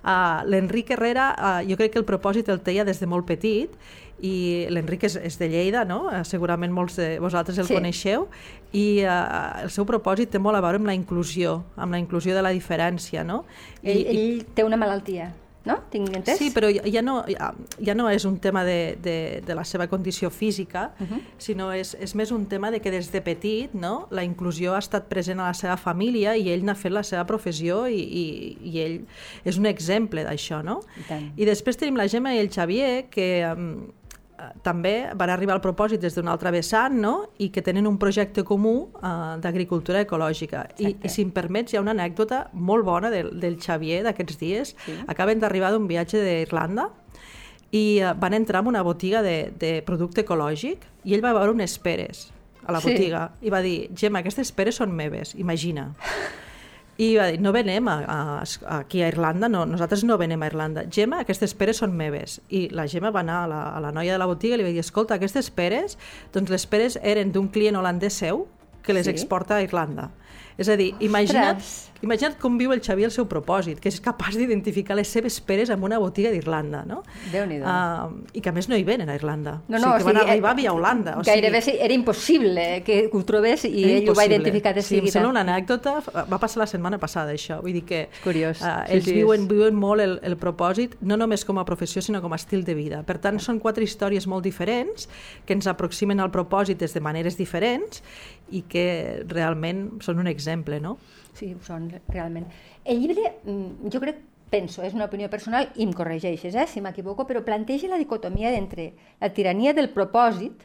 Uh, 0.00 0.40
L'Enric 0.48 0.94
Herrera, 0.96 1.30
uh, 1.36 1.58
jo 1.68 1.76
crec 1.76 1.92
que 1.92 2.00
el 2.00 2.06
propòsit 2.08 2.48
el 2.48 2.62
teia 2.64 2.86
des 2.88 3.00
de 3.02 3.08
molt 3.10 3.28
petit 3.28 3.74
i 4.24 4.66
l'Enric 4.72 5.04
és, 5.06 5.18
és 5.20 5.36
de 5.38 5.50
Lleida, 5.52 5.84
no? 5.84 6.06
segurament 6.24 6.72
molts 6.74 6.96
de 6.98 7.10
vosaltres 7.22 7.60
el 7.60 7.68
sí. 7.68 7.76
coneixeu, 7.76 8.24
i 8.72 9.04
uh, 9.04 9.66
el 9.66 9.74
seu 9.74 9.84
propòsit 9.86 10.32
té 10.32 10.40
molt 10.40 10.56
a 10.56 10.64
veure 10.64 10.80
amb 10.80 10.88
la 10.88 10.96
inclusió, 10.96 11.60
amb 11.76 11.92
la 11.92 12.00
inclusió 12.00 12.34
de 12.34 12.42
la 12.42 12.54
diferència. 12.56 13.20
No? 13.20 13.44
I, 13.82 13.92
ell, 13.92 14.02
ell 14.14 14.48
té 14.56 14.64
una 14.64 14.80
malaltia 14.80 15.28
no? 15.66 15.78
Tinc 15.90 16.14
entès? 16.16 16.38
Sí, 16.40 16.50
però 16.54 16.70
ja 16.70 17.02
no, 17.02 17.18
ja, 17.28 17.50
ja 17.84 17.94
no 17.98 18.08
és 18.10 18.24
un 18.28 18.38
tema 18.42 18.64
de, 18.64 18.96
de, 19.02 19.16
de 19.46 19.56
la 19.56 19.64
seva 19.68 19.88
condició 19.90 20.30
física, 20.30 20.92
uh 21.00 21.06
-huh. 21.06 21.20
sinó 21.38 21.72
és, 21.72 21.94
és 22.00 22.14
més 22.14 22.30
un 22.30 22.46
tema 22.46 22.70
de 22.70 22.80
que 22.80 22.90
des 22.90 23.10
de 23.12 23.20
petit 23.20 23.74
no? 23.74 24.06
la 24.10 24.24
inclusió 24.24 24.74
ha 24.74 24.78
estat 24.78 25.08
present 25.08 25.40
a 25.40 25.48
la 25.48 25.54
seva 25.54 25.76
família 25.76 26.36
i 26.36 26.48
ell 26.50 26.64
n'ha 26.64 26.74
fet 26.74 26.92
la 26.92 27.02
seva 27.02 27.24
professió 27.26 27.86
i, 27.88 28.00
i, 28.00 28.58
i 28.62 28.78
ell 28.80 29.00
és 29.44 29.58
un 29.58 29.66
exemple 29.66 30.24
d'això. 30.24 30.62
No? 30.62 30.80
I, 31.10 31.42
I 31.42 31.44
després 31.44 31.76
tenim 31.76 31.96
la 31.96 32.08
Gemma 32.08 32.34
i 32.34 32.38
el 32.38 32.50
Xavier, 32.50 33.08
que 33.10 33.44
um, 33.56 33.92
també 34.62 35.08
van 35.18 35.32
arribar 35.32 35.56
al 35.56 35.62
propòsit 35.62 36.02
des 36.02 36.14
d'un 36.14 36.28
altre 36.30 36.52
vessant 36.54 36.94
no? 37.00 37.14
i 37.42 37.48
que 37.54 37.62
tenen 37.64 37.88
un 37.90 37.98
projecte 37.98 38.44
comú 38.46 38.74
uh, 38.86 39.36
d'agricultura 39.42 40.04
ecològica. 40.06 40.64
I, 40.78 40.94
I 41.02 41.10
si 41.10 41.24
em 41.26 41.32
permets, 41.34 41.72
hi 41.72 41.78
ha 41.78 41.82
una 41.82 41.94
anècdota 41.96 42.44
molt 42.52 42.86
bona 42.86 43.10
del, 43.10 43.32
del 43.40 43.58
Xavier 43.62 44.02
d'aquests 44.06 44.40
dies. 44.40 44.74
Sí. 44.84 44.96
Acaben 45.10 45.42
d'arribar 45.42 45.72
d'un 45.74 45.88
viatge 45.90 46.22
d'Irlanda 46.22 46.88
i 47.74 48.00
uh, 48.00 48.14
van 48.18 48.38
entrar 48.38 48.62
en 48.62 48.72
una 48.72 48.82
botiga 48.86 49.22
de, 49.26 49.52
de 49.58 49.78
producte 49.86 50.22
ecològic 50.24 50.86
i 51.04 51.16
ell 51.16 51.24
va 51.24 51.34
veure 51.36 51.56
unes 51.56 51.78
peres 51.82 52.28
a 52.64 52.74
la 52.74 52.82
botiga 52.84 53.28
sí. 53.32 53.48
i 53.48 53.54
va 53.54 53.62
dir, 53.64 53.78
Gemma, 53.96 54.22
aquestes 54.22 54.52
peres 54.52 54.78
són 54.78 54.94
meves, 54.94 55.34
imagina. 55.40 55.90
I 56.98 57.12
va 57.14 57.28
dir, 57.30 57.38
no 57.38 57.52
venem 57.54 57.86
a, 57.86 57.96
a, 58.10 58.44
aquí 58.80 59.04
a 59.06 59.08
Irlanda, 59.12 59.46
no, 59.46 59.62
nosaltres 59.70 60.02
no 60.02 60.16
venem 60.18 60.42
a 60.42 60.48
Irlanda. 60.50 60.82
Gemma, 60.90 61.20
aquestes 61.22 61.54
peres 61.54 61.78
són 61.78 61.92
meves. 61.94 62.40
I 62.50 62.64
la 62.74 62.88
Gemma 62.90 63.12
va 63.14 63.22
anar 63.22 63.44
a 63.44 63.50
la, 63.50 63.60
a 63.76 63.82
la 63.84 63.92
noia 63.94 64.16
de 64.16 64.18
la 64.18 64.26
botiga 64.26 64.56
i 64.56 64.58
li 64.58 64.66
va 64.66 64.72
dir, 64.74 64.82
escolta, 64.82 65.14
aquestes 65.14 65.52
peres, 65.54 65.94
doncs 66.34 66.50
les 66.50 66.66
peres 66.66 66.98
eren 67.06 67.30
d'un 67.30 67.46
client 67.54 67.78
holandès 67.78 68.18
seu 68.18 68.48
que 68.82 68.96
les 68.96 69.06
sí? 69.06 69.14
exporta 69.14 69.60
a 69.60 69.62
Irlanda. 69.62 70.08
És 70.58 70.66
a 70.66 70.74
dir, 70.74 70.90
imagina't, 71.06 71.62
imagina't 72.02 72.38
com 72.38 72.58
viu 72.58 72.72
el 72.74 72.82
Xavier 72.84 73.08
el 73.08 73.14
seu 73.14 73.26
propòsit, 73.30 73.80
que 73.82 73.90
és 73.90 73.98
capaç 74.02 74.36
d'identificar 74.38 74.96
les 74.98 75.10
seves 75.10 75.38
peres 75.44 75.72
en 75.74 75.82
una 75.82 75.98
botiga 75.98 76.30
d'Irlanda, 76.34 76.84
no? 76.86 77.00
déu 77.32 77.46
nhi 77.48 77.58
uh, 77.58 78.12
I 78.32 78.42
que 78.44 78.52
a 78.52 78.54
més 78.54 78.68
no 78.70 78.78
hi 78.78 78.84
venen 78.86 79.10
a 79.10 79.16
Irlanda. 79.18 79.58
No, 79.66 79.78
no, 79.78 79.78
o 79.78 79.80
sigui, 79.80 79.90
que 79.90 79.96
o 79.96 79.98
sigui, 79.98 80.12
van 80.12 80.22
arribar 80.22 80.54
via 80.58 80.72
Holanda. 80.72 81.16
O 81.18 81.24
gairebé 81.26 81.62
sigui, 81.64 81.82
era 81.84 81.94
impossible 81.94 82.66
que 82.86 83.00
ho 83.12 83.22
trobés 83.26 83.64
i 83.64 83.72
ell 83.72 83.90
impossible. 84.02 84.12
ho 84.12 84.18
va 84.20 84.26
identificar 84.30 84.74
de 84.76 84.82
seguida. 84.82 85.08
Sí, 85.08 85.12
em 85.12 85.16
sembla 85.18 85.32
una 85.34 85.44
anècdota, 85.46 85.98
va 86.30 86.38
passar 86.38 86.62
la 86.62 86.68
setmana 86.70 87.00
passada 87.02 87.34
això, 87.34 87.60
vull 87.64 87.74
dir 87.80 87.84
que 87.88 88.04
Curiós. 88.22 88.62
Uh, 88.62 88.86
ells 88.86 89.04
sí, 89.04 89.12
sí, 89.12 89.18
viuen, 89.18 89.44
és... 89.46 89.50
viuen 89.50 89.78
molt 89.78 90.04
el, 90.04 90.18
el 90.26 90.38
propòsit, 90.40 90.98
no 91.02 91.18
només 91.18 91.44
com 91.48 91.58
a 91.58 91.66
professió, 91.68 92.02
sinó 92.04 92.22
com 92.22 92.34
a 92.34 92.40
estil 92.40 92.64
de 92.66 92.78
vida. 92.78 93.02
Per 93.08 93.18
tant, 93.22 93.40
són 93.42 93.58
quatre 93.62 93.86
històries 93.86 94.28
molt 94.30 94.46
diferents 94.46 95.08
que 95.46 95.56
ens 95.56 95.66
aproximen 95.70 96.22
al 96.22 96.32
propòsit 96.34 96.78
des 96.78 96.94
de 96.94 97.02
maneres 97.04 97.38
diferents 97.38 98.02
i 98.54 98.64
que 98.70 99.24
realment 99.28 99.98
són 100.04 100.22
un 100.22 100.30
exemple, 100.30 100.80
no? 100.80 100.96
Sí, 101.38 101.52
ho 101.54 101.62
són, 101.62 101.86
realment. 102.08 102.48
El 102.84 103.00
llibre, 103.02 103.36
mm, 103.44 103.92
jo 103.92 104.00
crec, 104.02 104.18
penso, 104.50 104.82
és 104.82 104.94
una 104.96 105.06
opinió 105.06 105.28
personal 105.30 105.68
i 105.76 105.84
em 105.84 105.92
corregeixes, 105.92 106.54
eh, 106.54 106.66
si 106.66 106.80
m'equivoco, 106.80 107.26
però 107.28 107.44
planteja 107.44 107.88
la 107.88 107.98
dicotomia 108.00 108.54
entre 108.56 108.92
la 109.20 109.30
tirania 109.32 109.74
del 109.74 109.90
propòsit 109.90 110.64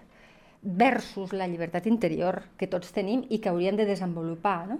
versus 0.63 1.33
la 1.33 1.47
llibertat 1.47 1.85
interior 1.87 2.43
que 2.57 2.67
tots 2.67 2.93
tenim 2.95 3.25
i 3.29 3.39
que 3.39 3.49
hauríem 3.49 3.75
de 3.75 3.85
desenvolupar. 3.85 4.67
No? 4.67 4.79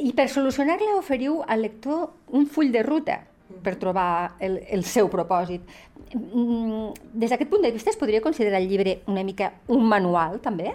I 0.00 0.12
per 0.16 0.28
solucionar-la 0.28 0.96
oferiu 0.96 1.42
al 1.46 1.62
lector 1.62 2.10
un 2.28 2.46
full 2.46 2.72
de 2.72 2.82
ruta 2.82 3.20
per 3.62 3.76
trobar 3.76 4.36
el, 4.40 4.58
el 4.70 4.84
seu 4.84 5.08
propòsit. 5.12 5.60
Mm, 6.14 6.94
des 7.12 7.30
d'aquest 7.30 7.50
punt 7.50 7.62
de 7.62 7.70
vista 7.70 7.90
es 7.90 8.00
podria 8.00 8.22
considerar 8.24 8.60
el 8.60 8.68
llibre 8.68 9.02
una 9.06 9.22
mica 9.22 9.52
un 9.68 9.84
manual, 9.86 10.40
també? 10.40 10.74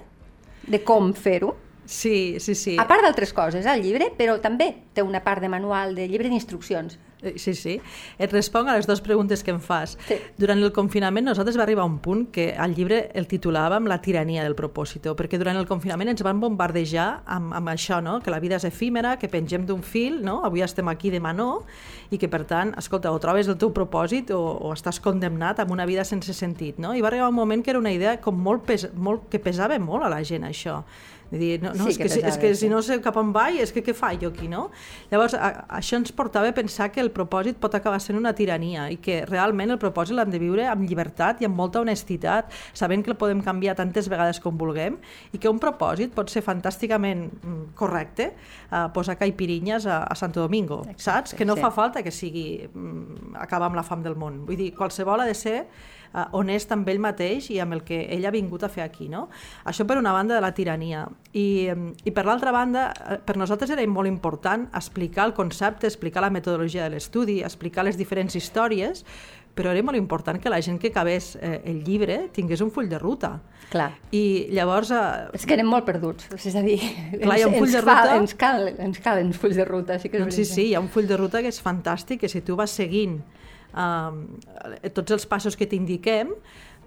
de 0.68 0.82
com 0.84 1.12
fer-ho. 1.14 1.54
Sí, 1.86 2.38
sí, 2.40 2.56
sí. 2.56 2.78
A 2.82 2.88
part 2.90 3.06
d'altres 3.06 3.34
coses, 3.34 3.66
el 3.66 3.84
llibre, 3.86 4.12
però 4.18 4.40
també 4.42 4.72
té 4.94 5.06
una 5.06 5.24
part 5.24 5.44
de 5.44 5.50
manual, 5.52 5.96
de 5.96 6.08
llibre 6.10 6.32
d'instruccions. 6.32 6.98
Eh, 7.26 7.40
sí, 7.40 7.56
sí. 7.56 7.80
Et 8.20 8.32
responc 8.32 8.70
a 8.70 8.76
les 8.78 8.86
dues 8.88 9.02
preguntes 9.02 9.42
que 9.44 9.54
em 9.54 9.60
fas. 9.64 9.96
Sí. 10.08 10.18
Durant 10.38 10.62
el 10.62 10.72
confinament 10.76 11.26
nosaltres 11.26 11.58
va 11.58 11.64
arribar 11.66 11.86
un 11.88 11.98
punt 12.04 12.28
que 12.36 12.52
al 12.54 12.76
llibre 12.78 13.10
el 13.18 13.28
titulàvem 13.32 13.88
La 13.90 13.98
tirania 14.04 14.44
del 14.44 14.56
propòsito, 14.56 15.16
perquè 15.18 15.40
durant 15.42 15.58
el 15.58 15.68
confinament 15.70 16.12
ens 16.14 16.24
van 16.26 16.42
bombardejar 16.44 17.08
amb, 17.26 17.56
amb 17.58 17.74
això, 17.74 18.02
no? 18.04 18.20
que 18.22 18.34
la 18.34 18.42
vida 18.44 18.60
és 18.60 18.68
efímera, 18.70 19.16
que 19.18 19.32
pengem 19.32 19.66
d'un 19.66 19.82
fil, 19.82 20.22
no? 20.26 20.42
avui 20.46 20.62
estem 20.66 20.88
aquí, 20.92 21.10
demà 21.14 21.34
no, 21.34 21.64
i 22.12 22.20
que 22.22 22.30
per 22.30 22.44
tant, 22.46 22.76
escolta, 22.78 23.12
o 23.12 23.20
trobes 23.24 23.50
el 23.50 23.58
teu 23.62 23.74
propòsit 23.74 24.32
o, 24.36 24.42
o 24.70 24.76
estàs 24.76 25.02
condemnat 25.02 25.64
amb 25.64 25.74
una 25.74 25.88
vida 25.90 26.06
sense 26.06 26.36
sentit. 26.36 26.78
No? 26.78 26.94
I 26.94 27.02
va 27.02 27.10
arribar 27.10 27.32
un 27.32 27.40
moment 27.40 27.64
que 27.64 27.74
era 27.74 27.82
una 27.82 27.94
idea 27.96 28.20
com 28.22 28.38
molt, 28.38 28.68
pes, 28.70 28.90
molt 28.94 29.30
que 29.32 29.42
pesava 29.42 29.80
molt 29.80 30.06
a 30.06 30.14
la 30.14 30.22
gent, 30.24 30.46
això 30.46 30.84
de 31.32 31.38
dir, 31.38 31.62
no, 31.64 31.74
no, 31.74 31.86
sí 31.86 31.96
és, 31.96 31.98
que, 31.98 32.08
que 32.08 32.30
és 32.30 32.38
que 32.38 32.52
si 32.56 32.70
no 32.70 32.82
sé 32.86 33.00
cap 33.04 33.16
on 33.18 33.32
vaig, 33.36 33.58
és 33.64 33.72
que 33.74 33.82
què 33.86 33.96
faig 33.98 34.22
jo 34.22 34.30
aquí, 34.32 34.48
no? 34.52 34.68
Llavors, 35.12 35.34
a, 35.34 35.66
això 35.80 35.98
ens 36.00 36.14
portava 36.16 36.52
a 36.52 36.56
pensar 36.56 36.92
que 36.94 37.02
el 37.02 37.10
propòsit 37.16 37.58
pot 37.62 37.74
acabar 37.78 38.00
sent 38.04 38.20
una 38.20 38.36
tirania 38.38 38.88
i 38.94 39.00
que 39.02 39.24
realment 39.26 39.74
el 39.74 39.80
propòsit 39.82 40.18
l'hem 40.18 40.32
de 40.34 40.42
viure 40.42 40.68
amb 40.70 40.86
llibertat 40.88 41.42
i 41.42 41.50
amb 41.50 41.58
molta 41.58 41.82
honestitat, 41.82 42.54
sabent 42.78 43.04
que 43.06 43.14
el 43.14 43.20
podem 43.20 43.42
canviar 43.46 43.76
tantes 43.80 44.10
vegades 44.12 44.40
com 44.44 44.58
vulguem 44.60 45.00
i 45.34 45.42
que 45.42 45.52
un 45.52 45.60
propòsit 45.62 46.14
pot 46.16 46.30
ser 46.32 46.46
fantàsticament 46.46 47.28
mm, 47.32 47.66
correcte, 47.80 48.32
uh, 48.70 48.86
posar 48.96 49.18
caipirinyes 49.20 49.90
a, 49.90 50.04
a 50.06 50.20
Santo 50.20 50.46
Domingo, 50.46 50.84
Exacte, 50.86 51.04
saps? 51.06 51.36
Que 51.36 51.46
no 51.48 51.58
sí. 51.58 51.66
fa 51.66 51.74
falta 51.74 52.06
que 52.06 52.14
sigui 52.14 52.48
mm, 52.70 53.36
acabar 53.42 53.72
amb 53.72 53.82
la 53.82 53.86
fam 53.88 54.06
del 54.06 54.18
món. 54.20 54.44
Vull 54.46 54.60
dir, 54.60 54.72
qualsevol 54.78 55.26
ha 55.26 55.30
de 55.30 55.36
ser 55.38 55.60
uh, 56.16 56.26
honest 56.32 56.72
amb 56.72 56.88
ell 56.90 57.02
mateix 57.04 57.52
i 57.52 57.60
amb 57.64 57.76
el 57.76 57.84
que 57.86 58.06
ell 58.16 58.26
ha 58.26 58.34
vingut 58.34 58.64
a 58.64 58.72
fer 58.72 58.86
aquí. 58.86 59.10
No? 59.12 59.28
Això 59.68 59.86
per 59.88 60.00
una 60.00 60.14
banda 60.16 60.38
de 60.38 60.44
la 60.44 60.54
tirania. 60.56 61.06
I, 61.36 61.70
i 62.08 62.16
per 62.16 62.26
l'altra 62.26 62.54
banda, 62.56 62.90
eh, 62.96 63.20
per 63.26 63.36
nosaltres 63.38 63.74
era 63.76 63.86
molt 63.92 64.08
important 64.08 64.70
explicar 64.74 65.28
el 65.30 65.34
concepte, 65.38 65.88
explicar 65.88 66.24
la 66.24 66.32
metodologia 66.32 66.86
de 66.86 66.96
l'estudi, 66.96 67.42
explicar 67.44 67.86
les 67.86 68.00
diferents 68.00 68.36
històries, 68.36 69.04
però 69.56 69.72
era 69.72 69.84
molt 69.88 69.98
important 69.98 70.40
que 70.42 70.52
la 70.52 70.60
gent 70.64 70.78
que 70.82 70.92
acabés 70.92 71.34
eh, 71.40 71.62
el 71.72 71.84
llibre 71.86 72.26
tingués 72.36 72.62
un 72.62 72.74
full 72.76 72.90
de 72.92 73.00
ruta. 73.00 73.38
Clar. 73.72 73.94
I 74.12 74.52
llavors... 74.54 74.92
Eh, 74.92 75.38
és 75.40 75.48
que 75.48 75.56
anem 75.56 75.72
molt 75.72 75.88
perduts, 75.88 76.28
és 76.36 76.56
a 76.56 76.64
dir, 76.66 76.78
clar, 76.82 77.22
ens, 77.22 77.40
hi 77.40 77.46
ha 77.46 77.48
un 77.48 77.58
full 77.62 77.72
de 77.72 77.84
ruta... 77.86 77.96
Fa, 78.02 78.20
ens, 78.20 78.36
cal, 78.40 78.68
ens 78.90 79.00
calen 79.04 79.32
fulls 79.36 79.56
de 79.60 79.68
ruta. 79.68 80.00
Sí, 80.02 80.12
que 80.12 80.20
és 80.20 80.26
doncs 80.26 80.38
sí, 80.42 80.48
sí, 80.50 80.70
hi 80.70 80.76
ha 80.76 80.84
un 80.84 80.92
full 80.92 81.08
de 81.08 81.20
ruta 81.20 81.44
que 81.44 81.52
és 81.54 81.62
fantàstic, 81.64 82.26
que 82.26 82.32
si 82.32 82.44
tu 82.46 82.60
vas 82.60 82.76
seguint 82.76 83.22
eh, 83.22 83.45
tots 83.76 85.18
els 85.18 85.26
passos 85.28 85.58
que 85.60 85.68
t'indiquem, 85.68 86.32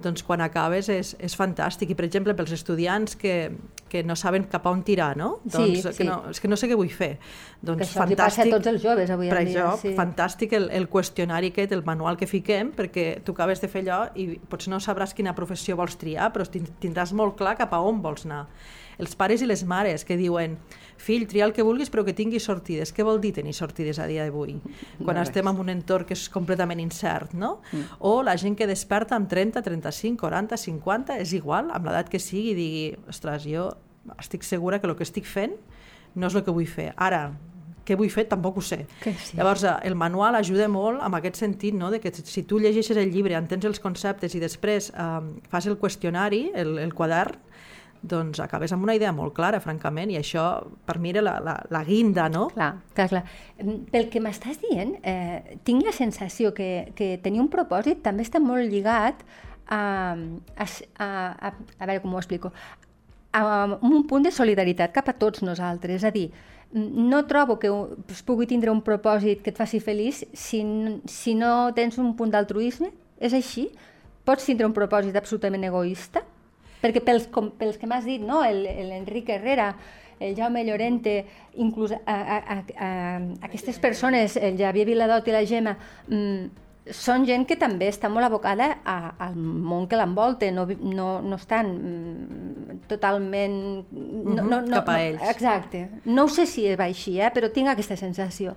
doncs 0.03 0.23
quan 0.23 0.41
acabes 0.45 0.89
és, 0.93 1.11
és 1.19 1.35
fantàstic. 1.35 1.91
I, 1.93 1.97
per 1.99 2.07
exemple, 2.07 2.35
pels 2.39 2.53
estudiants 2.55 3.17
que, 3.19 3.51
que 3.91 4.05
no 4.07 4.15
saben 4.19 4.47
cap 4.51 4.67
a 4.69 4.73
on 4.73 4.85
tirar, 4.87 5.11
no? 5.19 5.31
Doncs, 5.45 5.83
sí, 5.83 5.83
sí. 5.83 5.95
Que 5.99 6.07
no, 6.07 6.21
és 6.31 6.41
que 6.43 6.51
no 6.51 6.59
sé 6.61 6.71
què 6.71 6.79
vull 6.79 6.93
fer. 6.95 7.11
Doncs 7.59 7.83
que 7.83 7.89
això 7.89 8.03
fantàstic, 8.05 8.23
passa 8.23 8.47
a 8.47 8.53
tots 8.55 8.71
els 8.71 8.83
joves 8.85 9.11
avui 9.15 9.31
en 9.31 9.35
dia. 9.35 9.43
això, 9.43 9.73
sí. 9.83 9.95
fantàstic 9.99 10.55
el, 10.59 10.69
el 10.75 10.89
qüestionari 10.93 11.51
aquest, 11.53 11.75
el 11.75 11.83
manual 11.87 12.19
que 12.21 12.31
fiquem, 12.31 12.71
perquè 12.79 13.09
tu 13.27 13.35
acabes 13.35 13.63
de 13.65 13.71
fer 13.73 13.83
allò 13.87 14.05
i 14.15 14.31
potser 14.51 14.73
no 14.75 14.79
sabràs 14.83 15.17
quina 15.19 15.35
professió 15.39 15.77
vols 15.79 15.99
triar, 15.99 16.31
però 16.35 16.47
tindràs 16.49 17.15
molt 17.19 17.39
clar 17.41 17.57
cap 17.59 17.75
a 17.75 17.83
on 17.83 18.03
vols 18.05 18.29
anar. 18.29 18.47
Els 18.99 19.15
pares 19.19 19.43
i 19.43 19.51
les 19.51 19.63
mares 19.67 20.07
que 20.07 20.17
diuen 20.19 20.57
fill, 20.99 21.27
tria 21.31 21.47
el 21.47 21.55
que 21.57 21.65
vulguis 21.67 21.91
però 21.95 22.05
que 22.07 22.15
tingui 22.17 22.41
sortides. 22.43 22.93
Què 22.95 23.07
vol 23.07 23.21
dir 23.23 23.33
tenir 23.39 23.55
sortides 23.57 24.01
a 24.03 24.07
dia 24.11 24.27
d'avui? 24.27 24.59
Quan 25.01 25.17
no 25.17 25.25
estem 25.25 25.49
en 25.49 25.63
un 25.63 25.73
entorn 25.73 26.09
que 26.09 26.17
és 26.19 26.27
completament 26.33 26.83
incert, 26.83 27.35
no? 27.39 27.59
Mm. 27.73 27.99
O 28.11 28.19
la 28.27 28.37
gent 28.41 28.59
que 28.59 28.69
desperta 28.69 29.17
amb 29.17 29.31
30, 29.31 29.63
35, 29.65 30.21
40, 30.21 30.59
50, 30.69 31.19
és 31.25 31.35
igual, 31.39 31.73
amb 31.75 31.89
l'edat 31.89 32.11
que 32.13 32.21
sigui, 32.23 32.55
digui, 32.59 32.87
ostres, 33.09 33.47
jo 33.49 33.71
estic 34.19 34.47
segura 34.47 34.81
que 34.81 34.89
el 34.89 34.97
que 34.97 35.07
estic 35.07 35.29
fent 35.29 35.55
no 36.15 36.29
és 36.29 36.37
el 36.37 36.45
que 36.45 36.55
vull 36.55 36.69
fer. 36.69 36.91
Ara, 36.97 37.29
què 37.89 37.97
vull 37.97 38.11
fer 38.13 38.27
tampoc 38.29 38.61
ho 38.61 38.65
sé. 38.65 38.83
Que 39.01 39.15
sí. 39.17 39.39
Llavors, 39.39 39.65
eh, 39.65 39.75
el 39.89 39.97
manual 39.97 40.37
ajuda 40.37 40.69
molt 40.69 41.03
en 41.05 41.17
aquest 41.17 41.41
sentit, 41.41 41.77
no? 41.77 41.91
de 41.91 42.01
que 42.03 42.13
si 42.13 42.45
tu 42.45 42.61
llegeixes 42.61 43.01
el 43.01 43.13
llibre, 43.15 43.37
entens 43.39 43.65
els 43.69 43.81
conceptes 43.81 44.37
i 44.37 44.43
després 44.43 44.91
eh, 44.93 45.21
fas 45.49 45.69
el 45.71 45.79
qüestionari, 45.81 46.49
el, 46.55 46.77
el 46.83 46.95
quadern, 46.95 47.39
doncs 48.03 48.41
acabes 48.41 48.73
amb 48.75 48.87
una 48.87 48.95
idea 48.97 49.13
molt 49.13 49.35
clara, 49.37 49.61
francament, 49.61 50.11
i 50.13 50.19
això 50.21 50.45
per 50.87 50.99
mi 51.03 51.11
era 51.11 51.23
la, 51.25 51.37
la, 51.45 51.57
la 51.73 51.83
guinda, 51.87 52.29
no? 52.33 52.49
Clar, 52.55 52.73
clar, 52.95 53.09
clar. 53.13 53.23
Pel 53.93 54.09
que 54.13 54.23
m'estàs 54.23 54.61
dient, 54.63 54.97
eh, 55.03 55.59
tinc 55.67 55.87
la 55.87 55.95
sensació 55.97 56.53
que, 56.55 56.93
que 56.99 57.17
tenir 57.25 57.43
un 57.43 57.51
propòsit 57.53 58.03
també 58.05 58.27
està 58.27 58.43
molt 58.43 58.69
lligat 58.71 59.25
a, 59.69 59.81
a, 60.57 60.69
a, 60.99 61.09
a, 61.09 61.53
a 61.79 61.89
veure 61.89 62.03
com 62.05 62.15
ho 62.15 62.23
explico, 62.23 62.53
a, 63.33 63.41
a 63.41 63.65
un 63.83 64.07
punt 64.09 64.25
de 64.25 64.33
solidaritat 64.33 64.95
cap 64.95 65.11
a 65.11 65.17
tots 65.19 65.45
nosaltres, 65.45 66.01
és 66.01 66.07
a 66.07 66.15
dir, 66.15 66.29
no 66.73 67.25
trobo 67.27 67.59
que 67.59 67.71
es 68.13 68.23
pugui 68.23 68.47
tindre 68.49 68.73
un 68.73 68.83
propòsit 68.85 69.41
que 69.45 69.53
et 69.55 69.61
faci 69.61 69.81
feliç 69.81 70.25
si, 70.37 70.63
si 71.09 71.35
no 71.35 71.71
tens 71.77 71.97
un 72.01 72.15
punt 72.17 72.33
d'altruisme, 72.35 72.91
és 73.19 73.35
així? 73.37 73.69
Pots 74.29 74.45
tindre 74.45 74.69
un 74.69 74.77
propòsit 74.77 75.17
absolutament 75.17 75.65
egoista? 75.65 76.25
Perquè 76.83 77.03
pels, 77.05 77.27
com, 77.35 77.51
pels 77.59 77.79
que 77.79 77.89
m'has 77.91 78.07
dit, 78.07 78.23
no? 78.23 78.43
l'Enric 78.45 79.33
Herrera, 79.35 79.73
el 80.21 80.37
Jaume 80.37 80.65
Llorente, 80.67 81.25
inclús 81.55 81.93
a, 81.93 81.99
a, 82.07 82.39
a, 82.39 82.63
a 82.77 82.89
aquestes 83.47 83.79
persones, 83.79 84.37
el 84.37 84.59
Javier 84.59 84.87
Viladot 84.89 85.29
i 85.29 85.35
la 85.35 85.45
Gemma, 85.47 85.77
mmm, 86.09 86.67
són 86.95 87.27
gent 87.29 87.45
que 87.45 87.59
també 87.61 87.91
està 87.93 88.09
molt 88.09 88.25
abocada 88.25 88.71
a, 88.81 88.97
al 89.27 89.37
món 89.37 89.87
que 89.91 89.99
l'envolta, 89.99 90.49
no, 90.55 90.65
no, 90.81 91.09
no 91.21 91.37
estan 91.37 91.75
mm, 91.75 92.79
totalment... 92.89 93.59
No, 93.93 94.43
no, 94.43 94.63
no. 94.63 94.81
No, 94.81 94.83
exacte. 95.29 95.85
No 96.07 96.25
ho 96.25 96.33
sé 96.33 96.47
si 96.49 96.65
va 96.79 96.89
així, 96.89 97.19
eh, 97.21 97.29
però 97.35 97.53
tinc 97.53 97.75
aquesta 97.75 97.99
sensació 98.01 98.57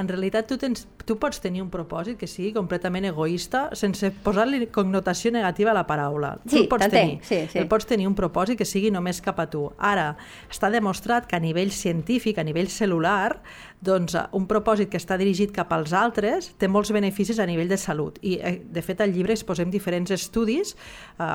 en 0.00 0.08
realitat 0.08 0.46
tu, 0.48 0.56
tens, 0.60 0.86
tu 1.04 1.16
pots 1.20 1.40
tenir 1.42 1.62
un 1.64 1.70
propòsit 1.72 2.18
que 2.20 2.28
sigui 2.30 2.52
completament 2.56 3.08
egoista 3.10 3.68
sense 3.78 4.10
posar-li 4.24 4.68
connotació 4.74 5.32
negativa 5.34 5.72
a 5.72 5.76
la 5.76 5.86
paraula. 5.88 6.34
Sí, 6.44 6.62
tu 6.62 6.68
pots 6.70 6.88
tenir. 6.88 7.18
Sí, 7.26 7.42
sí. 7.50 7.58
El 7.58 7.68
pots 7.70 7.88
tenir 7.88 8.08
un 8.08 8.16
propòsit 8.18 8.58
que 8.58 8.66
sigui 8.68 8.92
només 8.94 9.20
cap 9.24 9.40
a 9.42 9.48
tu. 9.50 9.66
Ara, 9.78 10.12
està 10.50 10.70
demostrat 10.72 11.28
que 11.28 11.36
a 11.36 11.42
nivell 11.42 11.72
científic, 11.74 12.38
a 12.38 12.46
nivell 12.46 12.70
celular, 12.72 13.40
doncs 13.80 14.16
un 14.34 14.46
propòsit 14.50 14.90
que 14.90 14.98
està 14.98 15.16
dirigit 15.20 15.52
cap 15.54 15.70
als 15.74 15.92
altres 15.94 16.50
té 16.58 16.68
molts 16.70 16.90
beneficis 16.94 17.38
a 17.38 17.46
nivell 17.46 17.70
de 17.70 17.78
salut. 17.78 18.18
I, 18.22 18.34
eh, 18.42 18.54
de 18.64 18.82
fet, 18.82 19.00
al 19.00 19.12
llibre 19.14 19.34
exposem 19.36 19.70
diferents 19.70 20.10
estudis 20.10 20.74
eh, 20.74 21.26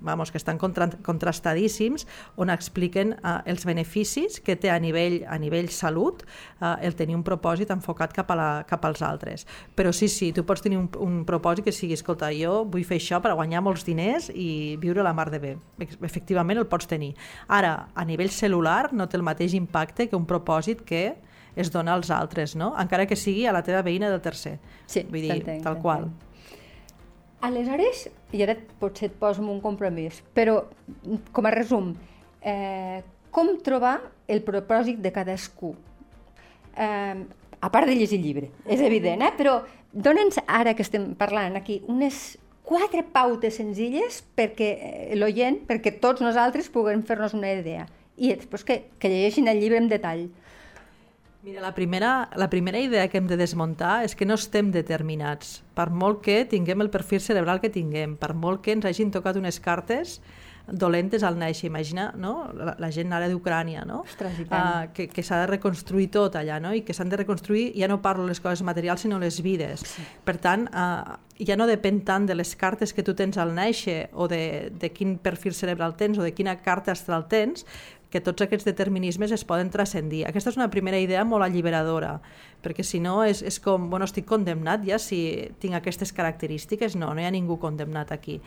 vamos, 0.00 0.30
que 0.30 0.38
estan 0.40 0.58
contra, 0.58 0.88
contrastadíssims 1.04 2.06
on 2.36 2.50
expliquen 2.50 3.14
eh, 3.18 3.36
els 3.52 3.66
beneficis 3.68 4.40
que 4.40 4.56
té 4.56 4.72
a 4.72 4.78
nivell, 4.80 5.20
a 5.28 5.38
nivell 5.38 5.68
salut 5.68 6.24
eh, 6.24 6.74
el 6.86 6.96
tenir 6.96 7.18
un 7.18 7.24
propòsit 7.26 7.70
enfocat 7.74 8.16
cap, 8.16 8.32
a 8.32 8.38
la, 8.38 8.50
cap 8.68 8.84
als 8.88 9.04
altres. 9.04 9.46
Però 9.76 9.92
sí, 9.92 10.08
sí, 10.08 10.32
tu 10.32 10.46
pots 10.48 10.64
tenir 10.64 10.80
un, 10.80 10.88
un 11.04 11.22
propòsit 11.28 11.68
que 11.68 11.74
sigui, 11.76 11.98
escolta, 11.98 12.32
jo 12.32 12.64
vull 12.64 12.86
fer 12.88 13.00
això 13.00 13.20
per 13.20 13.36
guanyar 13.36 13.60
molts 13.64 13.84
diners 13.84 14.30
i 14.32 14.76
viure 14.80 15.04
la 15.04 15.12
mar 15.16 15.28
de 15.30 15.40
bé. 15.42 15.56
Efectivament 16.00 16.60
el 16.60 16.68
pots 16.70 16.88
tenir. 16.88 17.12
Ara, 17.48 17.90
a 17.94 18.04
nivell 18.08 18.32
celular 18.32 18.94
no 18.96 19.08
té 19.08 19.20
el 19.20 19.26
mateix 19.26 19.52
impacte 19.58 20.08
que 20.08 20.16
un 20.16 20.24
propòsit 20.28 20.86
que 20.86 21.04
es 21.56 21.70
dona 21.72 21.94
als 21.94 22.10
altres, 22.14 22.56
no? 22.56 22.72
encara 22.78 23.06
que 23.06 23.16
sigui 23.18 23.46
a 23.46 23.54
la 23.56 23.62
teva 23.66 23.82
veïna 23.86 24.10
del 24.10 24.20
tercer. 24.24 24.58
Sí, 24.86 25.04
Vull 25.08 25.26
dir, 25.26 25.60
tal 25.64 25.78
qual. 25.82 26.10
Aleshores, 27.40 28.08
i 28.36 28.42
ara 28.44 28.54
potser 28.80 29.08
et 29.08 29.16
poso 29.16 29.40
un 29.42 29.62
compromís, 29.64 30.20
però 30.36 30.66
com 31.32 31.48
a 31.48 31.52
resum, 31.54 31.94
eh, 32.42 33.00
com 33.32 33.54
trobar 33.64 33.96
el 34.28 34.42
propòsit 34.44 35.00
de 35.00 35.12
cadascú? 35.14 35.72
Eh, 36.76 37.16
a 37.60 37.68
part 37.72 37.88
de 37.88 37.96
llegir 37.96 38.20
llibre, 38.20 38.50
és 38.66 38.80
evident, 38.80 39.22
eh? 39.24 39.32
però 39.36 39.60
dona'ns, 39.92 40.38
ara 40.46 40.74
que 40.76 40.84
estem 40.84 41.14
parlant 41.18 41.56
aquí, 41.58 41.80
unes 41.88 42.38
quatre 42.70 43.02
pautes 43.02 43.56
senzilles 43.58 44.20
perquè 44.38 44.68
eh, 44.70 45.16
l'oient, 45.18 45.58
perquè 45.66 45.96
tots 45.98 46.22
nosaltres 46.22 46.70
puguem 46.70 47.02
fer-nos 47.02 47.34
una 47.34 47.50
idea. 47.52 47.88
I 48.20 48.34
després 48.36 48.64
que, 48.68 48.76
que 49.00 49.10
llegeixin 49.10 49.48
el 49.50 49.58
llibre 49.58 49.80
en 49.80 49.88
detall. 49.90 50.28
Mira, 51.42 51.62
la 51.62 51.74
primera, 51.74 52.28
la 52.36 52.50
primera 52.50 52.78
idea 52.78 53.08
que 53.08 53.16
hem 53.16 53.26
de 53.26 53.38
desmuntar 53.40 54.02
és 54.04 54.12
que 54.12 54.26
no 54.28 54.36
estem 54.36 54.68
determinats. 54.74 55.62
Per 55.72 55.88
molt 55.88 56.20
que 56.26 56.42
tinguem 56.44 56.84
el 56.84 56.90
perfil 56.92 57.22
cerebral 57.24 57.62
que 57.62 57.72
tinguem, 57.72 58.18
per 58.20 58.34
molt 58.36 58.60
que 58.60 58.74
ens 58.76 58.84
hagin 58.84 59.08
tocat 59.14 59.40
unes 59.40 59.56
cartes 59.64 60.18
dolentes 60.70 61.22
al 61.24 61.38
néixer. 61.40 61.70
Imagina 61.70 62.10
no? 62.16 62.50
la, 62.54 62.74
la 62.78 62.90
gent 62.92 63.12
ara 63.16 63.28
d'Ucrània, 63.30 63.86
no? 63.88 64.02
Ostres, 64.04 64.36
uh, 64.44 64.90
que, 64.94 65.08
que 65.08 65.24
s'ha 65.24 65.40
de 65.42 65.48
reconstruir 65.50 66.10
tot 66.12 66.36
allà, 66.36 66.60
no? 66.60 66.74
i 66.76 66.84
que 66.84 66.94
s'han 66.94 67.08
de 67.08 67.18
reconstruir, 67.20 67.70
ja 67.78 67.88
no 67.88 68.00
parlo 68.04 68.26
les 68.28 68.40
coses 68.40 68.62
materials, 68.66 69.06
sinó 69.06 69.18
les 69.18 69.40
vides. 69.40 69.84
Sí. 69.86 70.04
Per 70.24 70.36
tant, 70.44 70.68
uh, 70.70 71.16
ja 71.40 71.56
no 71.56 71.66
depèn 71.70 72.02
tant 72.04 72.28
de 72.28 72.36
les 72.36 72.52
cartes 72.56 72.92
que 72.92 73.04
tu 73.06 73.16
tens 73.16 73.40
al 73.40 73.54
néixer 73.56 74.10
o 74.12 74.28
de, 74.28 74.70
de 74.76 74.92
quin 74.92 75.16
perfil 75.18 75.56
cerebral 75.56 75.96
tens 75.96 76.20
o 76.20 76.26
de 76.26 76.34
quina 76.36 76.58
carta 76.60 76.92
astral 76.92 77.26
tens, 77.32 77.64
que 78.10 78.20
tots 78.20 78.42
aquests 78.42 78.66
determinismes 78.66 79.30
es 79.32 79.44
poden 79.46 79.70
transcendir. 79.70 80.24
Aquesta 80.26 80.50
és 80.50 80.58
una 80.58 80.68
primera 80.70 80.98
idea 80.98 81.22
molt 81.24 81.46
alliberadora, 81.46 82.16
perquè 82.64 82.84
si 82.86 82.98
no 83.00 83.20
és, 83.24 83.42
és 83.46 83.60
com, 83.62 83.86
bueno, 83.92 84.08
estic 84.08 84.26
condemnat 84.28 84.82
ja 84.86 84.98
si 84.98 85.20
tinc 85.62 85.78
aquestes 85.78 86.12
característiques. 86.16 86.96
No, 86.98 87.12
no 87.14 87.22
hi 87.22 87.28
ha 87.28 87.34
ningú 87.34 87.60
condemnat 87.62 88.10
aquí. 88.12 88.40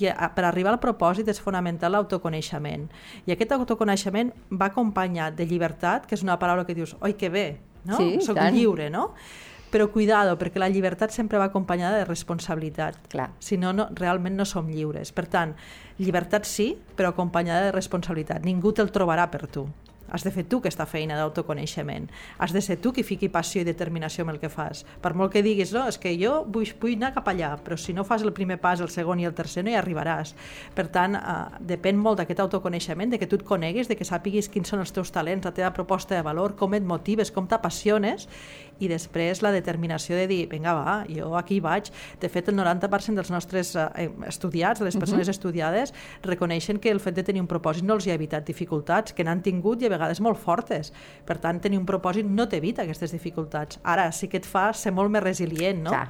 I 0.00 0.08
a, 0.10 0.30
per 0.34 0.46
arribar 0.48 0.72
al 0.72 0.80
propòsit 0.82 1.28
és 1.28 1.42
fonamental 1.42 1.92
l'autoconeixement. 1.92 2.88
I 3.28 3.36
aquest 3.36 3.52
autoconeixement 3.58 4.32
va 4.50 4.70
acompanyat 4.72 5.36
de 5.36 5.46
llibertat, 5.46 6.08
que 6.08 6.16
és 6.16 6.24
una 6.24 6.38
paraula 6.40 6.64
que 6.64 6.78
dius, 6.78 6.96
oi, 7.00 7.14
que 7.20 7.28
bé, 7.28 7.46
no? 7.84 8.00
Sí, 8.00 8.18
Soc 8.24 8.40
tant. 8.40 8.56
lliure, 8.56 8.88
no? 8.90 9.10
Però 9.70 9.86
cuidado, 9.94 10.34
perquè 10.38 10.58
la 10.58 10.68
llibertat 10.68 11.14
sempre 11.14 11.38
va 11.38 11.50
acompanyada 11.50 12.00
de 12.00 12.08
responsabilitat. 12.08 12.98
Clar. 13.12 13.30
Si 13.38 13.56
no, 13.56 13.72
no, 13.72 13.86
realment 13.94 14.34
no 14.36 14.46
som 14.48 14.66
lliures. 14.70 15.12
Per 15.14 15.28
tant, 15.30 15.54
llibertat 16.00 16.48
sí, 16.48 16.72
però 16.98 17.14
acompanyada 17.14 17.68
de 17.68 17.76
responsabilitat. 17.76 18.42
Ningú 18.46 18.74
te'l 18.74 18.90
trobarà 18.90 19.30
per 19.30 19.46
tu. 19.46 19.68
Has 20.10 20.24
de 20.26 20.32
fer 20.34 20.42
tu 20.50 20.58
aquesta 20.58 20.86
feina 20.90 21.14
d'autoconeixement. 21.14 22.08
Has 22.42 22.50
de 22.52 22.60
ser 22.64 22.76
tu 22.82 22.90
qui 22.92 23.04
fiqui 23.06 23.28
passió 23.30 23.62
i 23.62 23.66
determinació 23.68 24.24
amb 24.24 24.34
el 24.34 24.40
que 24.42 24.50
fas. 24.50 24.82
Per 25.02 25.12
molt 25.14 25.30
que 25.32 25.42
diguis, 25.46 25.70
no, 25.76 25.84
és 25.86 26.00
que 26.02 26.16
jo 26.18 26.40
vull, 26.50 26.66
vull 26.82 26.96
anar 26.98 27.12
cap 27.14 27.30
allà, 27.30 27.52
però 27.62 27.78
si 27.78 27.94
no 27.94 28.04
fas 28.04 28.24
el 28.26 28.34
primer 28.34 28.58
pas, 28.60 28.82
el 28.82 28.90
segon 28.90 29.22
i 29.22 29.28
el 29.28 29.36
tercer 29.38 29.62
no 29.64 29.70
hi 29.70 29.78
arribaràs. 29.78 30.34
Per 30.74 30.88
tant, 30.90 31.14
eh, 31.14 31.36
depèn 31.74 31.98
molt 31.98 32.18
d'aquest 32.18 32.42
autoconeixement, 32.42 33.14
de 33.14 33.22
que 33.22 33.30
tu 33.30 33.38
et 33.38 33.46
coneguis, 33.46 33.88
de 33.88 33.96
que 33.96 34.08
sàpiguis 34.08 34.50
quins 34.50 34.74
són 34.74 34.82
els 34.82 34.90
teus 34.92 35.14
talents, 35.14 35.46
la 35.46 35.54
teva 35.54 35.70
proposta 35.76 36.18
de 36.18 36.26
valor, 36.26 36.56
com 36.58 36.74
et 36.74 36.82
motives, 36.82 37.30
com 37.30 37.46
t'apassiones, 37.46 38.26
i 38.80 38.88
després 38.90 39.42
la 39.44 39.52
determinació 39.54 40.16
de 40.16 40.26
dir, 40.30 40.40
vinga 40.50 40.74
va, 40.74 40.96
jo 41.08 41.34
aquí 41.38 41.60
vaig. 41.60 41.90
De 42.20 42.28
fet, 42.32 42.48
el 42.50 42.56
90% 42.58 43.20
dels 43.20 43.30
nostres 43.30 43.74
eh, 43.76 44.08
estudiats, 44.28 44.80
de 44.80 44.88
les 44.88 44.96
persones 44.96 45.26
uh 45.26 45.30
-huh. 45.30 45.36
estudiades, 45.36 45.94
reconeixen 46.22 46.78
que 46.78 46.90
el 46.90 47.00
fet 47.00 47.14
de 47.14 47.22
tenir 47.22 47.40
un 47.40 47.48
propòsit 47.48 47.84
no 47.84 47.94
els 47.94 48.06
hi 48.06 48.10
ha 48.10 48.14
evitat 48.14 48.46
dificultats, 48.46 49.12
que 49.12 49.24
n'han 49.24 49.42
tingut 49.42 49.82
i 49.82 49.86
a 49.86 49.88
vegades 49.88 50.20
molt 50.20 50.38
fortes. 50.38 50.92
Per 51.24 51.38
tant, 51.38 51.60
tenir 51.60 51.78
un 51.78 51.86
propòsit 51.86 52.26
no 52.26 52.48
t'evita 52.48 52.82
aquestes 52.82 53.12
dificultats. 53.12 53.78
Ara 53.82 54.10
sí 54.12 54.28
que 54.28 54.38
et 54.38 54.46
fa 54.46 54.72
ser 54.72 54.92
molt 54.92 55.10
més 55.10 55.22
resilient, 55.22 55.82
no? 55.82 55.90
Clar. 55.90 56.08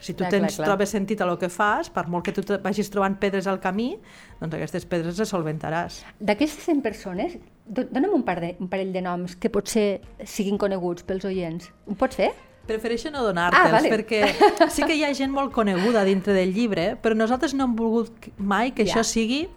Si 0.00 0.12
tu 0.12 0.18
Clar, 0.24 0.30
tens, 0.30 0.42
clar, 0.56 0.56
clar. 0.56 0.66
trobes 0.68 0.90
sentit 0.90 1.20
a 1.20 1.26
lo 1.26 1.38
que 1.38 1.48
fas, 1.48 1.88
per 1.90 2.06
molt 2.12 2.24
que 2.24 2.32
tu 2.32 2.42
vagis 2.62 2.90
trobant 2.92 3.16
pedres 3.18 3.46
al 3.46 3.58
camí, 3.60 3.96
doncs 4.40 4.54
aquestes 4.54 4.84
pedres 4.84 5.18
les 5.18 5.28
solventaràs. 5.32 6.02
D'aquestes 6.20 6.64
100 6.68 6.82
persones, 6.84 7.38
do- 7.66 7.86
dona'm 7.90 8.12
un, 8.14 8.22
par 8.22 8.40
de, 8.40 8.54
un 8.60 8.68
parell 8.68 8.92
de 8.92 9.00
noms 9.02 9.36
que 9.36 9.48
potser 9.50 10.02
siguin 10.24 10.58
coneguts 10.58 11.02
pels 11.02 11.24
oients. 11.24 11.70
Ho 11.86 11.94
pots 11.96 12.16
fer? 12.20 12.32
Prefereixo 12.66 13.10
no 13.14 13.22
donar-te'ls, 13.22 13.62
Ah, 13.64 13.70
vale. 13.72 13.90
perquè 13.90 14.68
sí 14.74 14.82
que 14.82 14.94
hi 14.96 15.04
ha 15.06 15.12
gent 15.14 15.30
molt 15.32 15.52
coneguda 15.54 16.04
dintre 16.04 16.34
del 16.34 16.52
llibre, 16.52 16.96
però 17.00 17.14
nosaltres 17.16 17.54
no 17.54 17.64
hem 17.64 17.76
volgut 17.76 18.28
mai 18.38 18.72
que 18.72 18.84
Ja. 18.84 18.96
això 18.96 19.04
sigui 19.04 19.48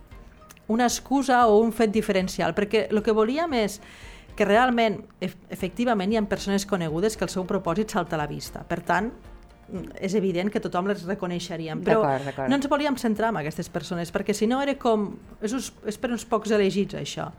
una 0.69 0.86
excusa 0.86 1.47
o 1.47 1.58
un 1.60 1.71
fet 1.73 1.91
diferencial, 1.91 2.54
perquè 2.56 2.88
el 2.91 3.02
que 3.04 3.12
volíem 3.12 3.54
és 3.54 3.82
que 4.38 4.45
realment, 4.45 5.02
ef 5.19 5.36
efectivament, 5.49 6.13
hi 6.13 6.17
ha 6.17 6.21
persones 6.30 6.65
conegudes 6.65 7.17
que 7.17 7.25
el 7.25 7.30
seu 7.30 7.43
propòsit 7.45 7.89
salta 7.89 8.15
a 8.15 8.19
la 8.19 8.28
vista. 8.28 8.63
Per 8.63 8.80
tant, 8.82 9.12
és 9.99 10.15
evident 10.17 10.49
que 10.51 10.62
tothom 10.63 10.89
les 10.89 11.03
reconeixeríem, 11.08 11.84
però 11.86 12.01
no 12.49 12.58
ens 12.58 12.67
volíem 12.71 12.97
centrar 12.99 13.29
en 13.34 13.39
aquestes 13.41 13.69
persones, 13.69 14.12
perquè 14.13 14.34
si 14.36 14.47
no 14.49 14.62
era 14.63 14.75
com... 14.79 15.12
És, 15.41 15.53
uns, 15.55 15.71
és 15.89 15.99
per 16.01 16.12
uns 16.13 16.25
pocs 16.29 16.53
elegits, 16.55 16.97
això. 16.97 17.29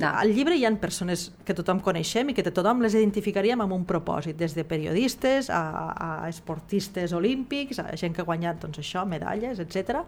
No. 0.00 0.08
Al 0.08 0.32
llibre 0.32 0.56
hi 0.56 0.64
ha 0.64 0.70
persones 0.80 1.26
que 1.44 1.54
tothom 1.56 1.80
coneixem 1.84 2.30
i 2.30 2.36
que 2.36 2.44
tothom 2.46 2.80
les 2.84 2.94
identificaríem 2.96 3.60
amb 3.64 3.74
un 3.76 3.84
propòsit, 3.88 4.38
des 4.38 4.54
de 4.56 4.64
periodistes 4.64 5.50
a, 5.52 5.60
a 5.92 6.10
esportistes 6.30 7.12
olímpics, 7.16 7.82
a 7.82 7.96
gent 8.00 8.16
que 8.16 8.24
ha 8.24 8.28
guanyat 8.28 8.62
doncs, 8.62 8.80
això, 8.80 9.04
medalles, 9.08 9.60
etc, 9.60 10.04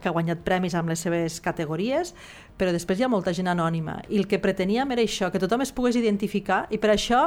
que 0.00 0.10
ha 0.10 0.16
guanyat 0.16 0.42
premis 0.46 0.74
amb 0.78 0.90
les 0.92 1.02
seves 1.04 1.40
categories, 1.44 2.14
però 2.58 2.74
després 2.74 2.98
hi 2.98 3.06
ha 3.06 3.12
molta 3.12 3.34
gent 3.36 3.50
anònima. 3.52 4.00
I 4.08 4.22
el 4.22 4.28
que 4.30 4.42
preteníem 4.42 4.94
era 4.96 5.04
això, 5.04 5.30
que 5.30 5.42
tothom 5.42 5.62
es 5.66 5.74
pogués 5.74 5.98
identificar 6.00 6.64
i 6.70 6.80
per 6.82 6.94
això 6.94 7.26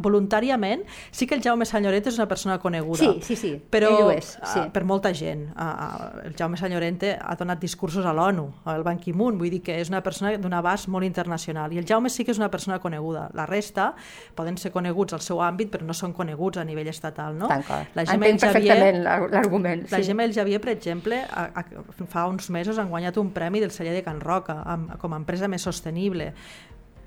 voluntàriament, 0.00 0.84
sí 1.12 1.28
que 1.28 1.36
el 1.36 1.42
Jaume 1.44 1.66
Sanyoret 1.68 2.06
és 2.10 2.18
una 2.18 2.26
persona 2.30 2.58
coneguda. 2.62 3.02
Sí, 3.02 3.10
sí, 3.22 3.36
sí, 3.36 3.52
però, 3.70 3.90
ell 3.92 4.08
ho 4.08 4.12
és, 4.14 4.32
sí. 4.38 4.62
uh, 4.62 4.68
per 4.72 4.84
molta 4.88 5.12
gent. 5.16 5.46
Uh, 5.52 6.24
el 6.30 6.36
Jaume 6.38 6.58
Sanyorente 6.60 7.14
ha 7.20 7.36
donat 7.40 7.60
discursos 7.62 8.06
a 8.06 8.14
l'ONU, 8.16 8.46
al 8.70 8.84
Ban 8.86 9.00
Ki-moon, 9.02 9.38
vull 9.40 9.52
dir 9.52 9.62
que 9.66 9.78
és 9.82 9.92
una 9.92 10.02
persona 10.04 10.34
d'un 10.40 10.56
abast 10.56 10.88
molt 10.92 11.06
internacional. 11.06 11.72
I 11.74 11.82
el 11.82 11.88
Jaume 11.88 12.12
sí 12.12 12.24
que 12.24 12.32
és 12.34 12.40
una 12.40 12.50
persona 12.50 12.80
coneguda. 12.80 13.28
La 13.34 13.46
resta 13.50 13.92
poden 14.34 14.58
ser 14.60 14.72
coneguts 14.74 15.16
al 15.16 15.22
seu 15.24 15.42
àmbit, 15.44 15.72
però 15.72 15.86
no 15.86 15.96
són 15.96 16.14
coneguts 16.16 16.62
a 16.62 16.66
nivell 16.66 16.88
estatal, 16.90 17.36
no? 17.38 17.50
La 17.50 18.06
Gemma 18.06 18.30
Entenc 18.30 18.46
perfectament 18.46 19.02
l'argument. 19.04 19.86
Sí. 19.88 19.94
La 19.96 20.02
Gemma 20.04 20.24
el 20.24 20.34
Javier, 20.34 20.60
per 20.60 20.72
exemple, 20.74 21.20
a, 21.24 21.48
a, 21.60 21.64
fa 22.10 22.26
uns 22.30 22.50
mesos 22.50 22.78
han 22.78 22.90
guanyat 22.92 23.18
un 23.20 23.32
premi 23.36 23.60
del 23.60 23.72
celler 23.74 23.94
de 23.94 24.04
Can 24.06 24.20
Roca 24.22 24.60
amb, 24.64 24.96
com 25.00 25.14
a 25.14 25.20
empresa 25.20 25.50
més 25.50 25.64
sostenible 25.66 26.32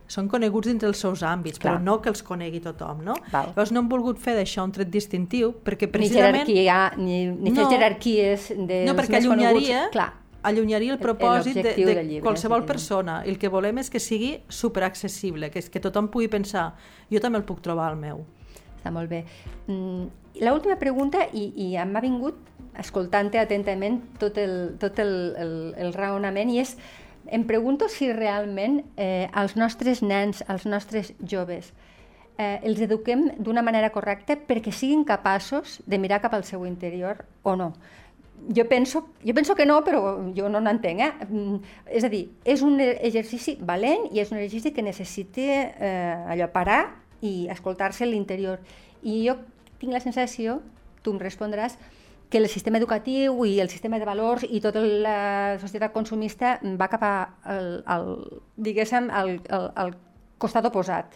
són 0.08 0.30
coneguts 0.32 0.70
dins 0.72 0.86
els 0.88 1.02
seus 1.04 1.24
àmbits, 1.28 1.60
Clar. 1.60 1.76
però 1.76 1.84
no 1.84 1.98
que 2.04 2.12
els 2.13 2.24
conegui 2.26 2.62
tothom, 2.63 3.04
no? 3.06 3.17
Val. 3.32 3.52
Llavors 3.52 3.74
no 3.76 3.84
hem 3.84 3.89
volgut 3.91 4.22
fer 4.24 4.38
d'això 4.38 4.63
un 4.67 4.72
tret 4.76 4.89
distintiu, 4.91 5.52
perquè 5.65 5.89
precisament... 5.91 6.48
Ni 6.48 6.62
jerarquia, 6.63 6.80
ni, 7.02 7.20
ni 7.28 7.54
no, 7.56 7.67
jerarquies 7.72 8.48
dels 8.56 8.88
no, 8.88 8.96
perquè 8.98 9.17
més 9.17 9.28
allunyaria, 9.28 9.84
coneguts. 9.84 9.93
Clar. 9.98 10.10
allunyaria 10.48 10.96
el 10.96 11.02
propòsit 11.02 11.60
de, 11.60 11.74
de 11.76 11.76
llibre, 11.76 12.22
qualsevol 12.24 12.63
persona. 12.65 13.20
I 13.28 13.34
el 13.34 13.41
que 13.41 13.52
volem 13.52 13.84
és 13.84 13.91
que 13.91 14.00
sigui 14.00 14.38
superaccessible, 14.48 15.52
que, 15.52 15.65
que 15.67 15.84
tothom 15.84 16.08
pugui 16.13 16.32
pensar, 16.32 16.70
jo 17.12 17.22
també 17.24 17.41
el 17.41 17.48
puc 17.48 17.60
trobar 17.65 17.91
al 17.91 18.00
meu. 18.00 18.24
Està 18.78 18.93
molt 18.96 19.12
bé. 19.12 19.26
Mm, 19.67 20.08
L'última 20.46 20.78
pregunta, 20.80 21.26
i, 21.34 21.50
i 21.65 21.74
m'ha 21.89 22.04
vingut 22.04 22.38
escoltant-te 22.78 23.41
atentament 23.41 24.00
tot 24.22 24.38
el, 24.38 24.78
tot 24.80 25.00
el, 25.02 25.12
el, 25.36 25.54
el 25.82 25.93
raonament, 25.98 26.52
i 26.54 26.62
és 26.62 26.76
em 27.32 27.44
pregunto 27.48 27.90
si 27.90 28.12
realment 28.13 28.82
eh, 28.96 29.28
els 29.36 29.56
nostres 29.56 30.02
nens, 30.02 30.44
els 30.48 30.66
nostres 30.66 31.13
joves, 31.22 31.74
eh, 32.38 32.60
els 32.63 32.82
eduquem 32.82 33.28
d'una 33.40 33.63
manera 33.66 33.92
correcta 33.92 34.38
perquè 34.48 34.72
siguin 34.72 35.04
capaços 35.06 35.82
de 35.86 36.00
mirar 36.00 36.22
cap 36.22 36.36
al 36.38 36.46
seu 36.46 36.66
interior 36.66 37.26
o 37.44 37.56
no. 37.56 37.74
Jo 38.54 38.68
penso, 38.70 39.08
jo 39.26 39.34
penso 39.34 39.56
que 39.56 39.66
no, 39.66 39.82
però 39.84 40.20
jo 40.38 40.48
no 40.48 40.62
n'entenc. 40.62 41.02
Eh? 41.02 41.12
Mm, 41.26 41.60
és 41.90 42.06
a 42.06 42.10
dir, 42.13 42.28
és 42.46 42.62
un 42.62 42.80
exercici 42.80 43.58
valent 43.60 44.08
i 44.13 44.22
és 44.22 44.32
un 44.32 44.38
exercici 44.38 44.72
que 44.76 44.86
necessita 44.86 45.42
eh, 45.42 46.34
allò 46.34 46.52
parar 46.54 46.82
i 47.22 47.48
escoltar-se 47.50 48.06
l'interior. 48.06 48.62
I 49.02 49.26
jo 49.26 49.40
tinc 49.82 49.92
la 49.94 50.04
sensació, 50.04 50.62
tu 51.02 51.16
em 51.16 51.20
respondràs, 51.22 51.78
que 52.30 52.38
el 52.38 52.50
sistema 52.52 52.78
educatiu 52.78 53.46
i 53.48 53.60
el 53.63 53.70
sistema 53.72 54.00
de 54.00 54.06
valors 54.06 54.44
i 54.44 54.60
tota 54.63 54.82
la 54.84 55.58
societat 55.62 55.94
consumista 55.96 56.58
va 56.80 56.90
cap 56.92 57.04
a, 57.04 57.16
el, 57.56 57.70
el, 57.88 58.08
diguéssim, 58.58 59.10
al, 59.10 59.38
al, 59.50 59.70
al 59.76 59.94
costat 60.38 60.68
oposat. 60.68 61.16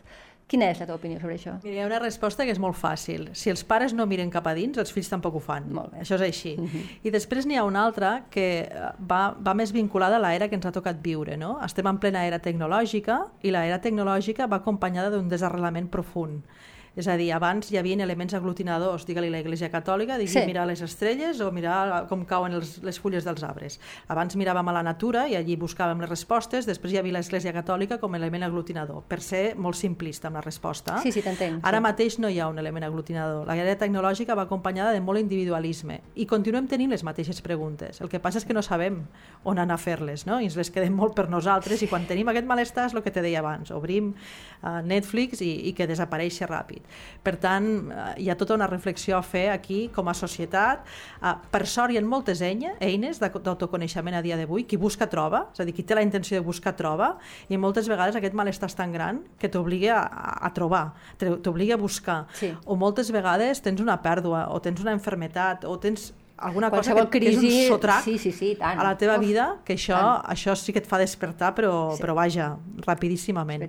Quina 0.52 0.68
és 0.68 0.82
la 0.82 0.86
teva 0.88 0.98
opinió 1.00 1.16
sobre 1.22 1.38
això? 1.38 1.54
Mira, 1.64 1.78
hi 1.78 1.80
ha 1.80 1.88
una 1.88 2.00
resposta 2.02 2.44
que 2.44 2.52
és 2.52 2.60
molt 2.60 2.76
fàcil. 2.76 3.30
Si 3.40 3.48
els 3.48 3.62
pares 3.64 3.94
no 3.96 4.04
miren 4.04 4.32
cap 4.34 4.50
a 4.52 4.54
dins, 4.58 4.76
els 4.82 4.92
fills 4.92 5.08
tampoc 5.08 5.38
ho 5.40 5.42
fan. 5.44 5.70
Molt 5.72 5.94
bé. 5.94 6.02
Això 6.04 6.18
és 6.18 6.26
així. 6.26 6.58
Uh 6.60 6.66
-huh. 6.68 6.82
I 7.08 7.12
després 7.12 7.46
n'hi 7.48 7.56
ha 7.56 7.64
una 7.64 7.86
altra 7.86 8.26
que 8.30 8.68
eh, 8.68 8.90
va, 9.00 9.32
va 9.40 9.54
més 9.54 9.72
vinculada 9.72 10.18
a 10.18 10.20
l'era 10.20 10.50
que 10.50 10.56
ens 10.56 10.66
ha 10.66 10.72
tocat 10.72 10.98
viure. 11.02 11.38
No? 11.38 11.58
Estem 11.64 11.88
en 11.88 12.00
plena 12.00 12.26
era 12.26 12.40
tecnològica 12.40 13.32
i 13.42 13.52
l'era 13.52 13.80
tecnològica 13.80 14.48
va 14.48 14.58
acompanyada 14.58 15.10
d'un 15.10 15.30
desarrelament 15.30 15.88
profund. 15.88 16.44
És 16.92 17.08
a 17.08 17.16
dir, 17.16 17.30
abans 17.32 17.70
hi 17.72 17.78
havia 17.80 17.96
elements 18.04 18.34
aglutinadors, 18.36 19.06
digue-li 19.08 19.30
la 19.32 19.40
Iglesia 19.40 19.70
Catòlica, 19.72 20.18
digui 20.20 20.34
sí. 20.34 20.42
mirar 20.48 20.66
les 20.68 20.82
estrelles 20.84 21.40
o 21.40 21.48
mirar 21.56 22.08
com 22.10 22.26
cauen 22.28 22.58
els, 22.58 22.82
les 22.84 22.98
fulles 23.00 23.24
dels 23.24 23.46
arbres. 23.48 23.78
Abans 24.12 24.36
miràvem 24.36 24.68
a 24.68 24.74
la 24.76 24.82
natura 24.84 25.24
i 25.32 25.38
allí 25.40 25.56
buscàvem 25.56 26.04
les 26.04 26.12
respostes, 26.12 26.68
després 26.68 26.92
hi 26.92 27.00
havia 27.00 27.16
l'Església 27.16 27.54
Catòlica 27.56 27.96
com 28.02 28.12
a 28.12 28.20
element 28.20 28.44
aglutinador, 28.44 29.06
per 29.08 29.22
ser 29.24 29.56
molt 29.56 29.80
simplista 29.80 30.28
amb 30.28 30.42
la 30.42 30.44
resposta. 30.44 30.98
Sí, 31.04 31.14
sí, 31.16 31.24
t'entenc. 31.24 31.62
Ara 31.64 31.80
sí. 31.80 31.86
mateix 31.86 32.18
no 32.20 32.28
hi 32.28 32.42
ha 32.42 32.50
un 32.52 32.60
element 32.60 32.90
aglutinador. 32.90 33.48
La 33.48 33.56
guerra 33.56 33.78
tecnològica 33.80 34.36
va 34.36 34.50
acompanyada 34.50 34.92
de 34.92 35.00
molt 35.00 35.24
individualisme 35.24 36.02
i 36.20 36.28
continuem 36.28 36.68
tenint 36.68 36.92
les 36.92 37.06
mateixes 37.08 37.40
preguntes. 37.46 38.04
El 38.04 38.12
que 38.12 38.20
passa 38.20 38.44
és 38.44 38.48
que 38.48 38.58
no 38.58 38.66
sabem 38.68 39.00
on 39.48 39.64
anar 39.64 39.80
a 39.80 39.82
fer-les, 39.82 40.28
no? 40.28 40.42
i 40.42 40.52
ens 40.52 40.60
les 40.60 40.74
quedem 40.76 40.92
molt 40.92 41.16
per 41.16 41.30
nosaltres 41.32 41.86
i 41.86 41.88
quan 41.88 42.04
tenim 42.10 42.28
aquest 42.28 42.52
malestar 42.52 42.90
és 42.92 43.00
el 43.00 43.06
que 43.06 43.16
te 43.16 43.24
deia 43.24 43.40
abans, 43.40 43.72
obrim 43.72 44.12
uh, 44.12 44.82
Netflix 44.84 45.40
i, 45.40 45.54
i 45.72 45.76
que 45.78 45.88
desapareixi 45.88 46.44
ràpid 46.52 46.81
ràpid. 46.82 47.22
Per 47.24 47.36
tant, 47.38 47.92
eh, 47.92 48.24
hi 48.24 48.30
ha 48.30 48.36
tota 48.36 48.56
una 48.56 48.68
reflexió 48.68 49.18
a 49.18 49.22
fer 49.22 49.50
aquí 49.52 49.90
com 49.94 50.08
a 50.08 50.14
societat. 50.14 50.86
Eh, 51.22 51.34
per 51.52 51.68
sort 51.68 51.92
hi 51.92 51.98
ha 51.98 52.02
moltes 52.02 52.42
eines 52.42 53.20
d'autoconeixement 53.20 54.16
a 54.16 54.22
dia 54.22 54.38
d'avui. 54.38 54.66
Qui 54.66 54.78
busca 54.78 55.08
troba, 55.08 55.50
és 55.54 55.60
a 55.60 55.66
dir, 55.66 55.74
qui 55.74 55.84
té 55.84 55.96
la 55.96 56.02
intenció 56.02 56.40
de 56.40 56.46
buscar 56.46 56.76
troba, 56.76 57.18
i 57.50 57.58
moltes 57.58 57.88
vegades 57.88 58.16
aquest 58.16 58.34
malestar 58.34 58.70
és 58.70 58.76
tan 58.76 58.92
gran 58.92 59.22
que 59.38 59.50
t'obliga 59.50 60.02
a, 60.02 60.48
a 60.48 60.54
trobar, 60.54 60.94
t'obliga 61.18 61.76
a 61.76 61.78
buscar. 61.78 62.28
Sí. 62.34 62.54
O 62.66 62.76
moltes 62.76 63.12
vegades 63.12 63.62
tens 63.62 63.82
una 63.82 64.02
pèrdua, 64.02 64.50
o 64.50 64.60
tens 64.60 64.82
una 64.82 64.92
enfermetat, 64.92 65.66
o 65.66 65.78
tens 65.78 66.14
alguna 66.42 66.70
Qualsevol 66.70 67.04
cosa 67.06 67.10
que, 67.12 67.20
crisi, 67.20 67.40
que 67.40 67.48
és 67.48 67.68
un 67.70 67.76
sotrac 67.76 68.04
sí, 68.04 68.18
sí, 68.18 68.32
sí, 68.32 68.56
tant. 68.60 68.80
a 68.80 68.84
la 68.84 68.98
teva 68.98 69.16
Uf, 69.16 69.22
vida, 69.26 69.46
que 69.66 69.76
això, 69.78 69.96
tant. 69.98 70.32
això 70.34 70.56
sí 70.58 70.74
que 70.74 70.80
et 70.80 70.88
fa 70.90 70.98
despertar, 70.98 71.54
però, 71.56 71.96
Sí. 71.96 72.02
però 72.04 72.16
vaja, 72.18 72.58
rapidíssimament. 72.86 73.68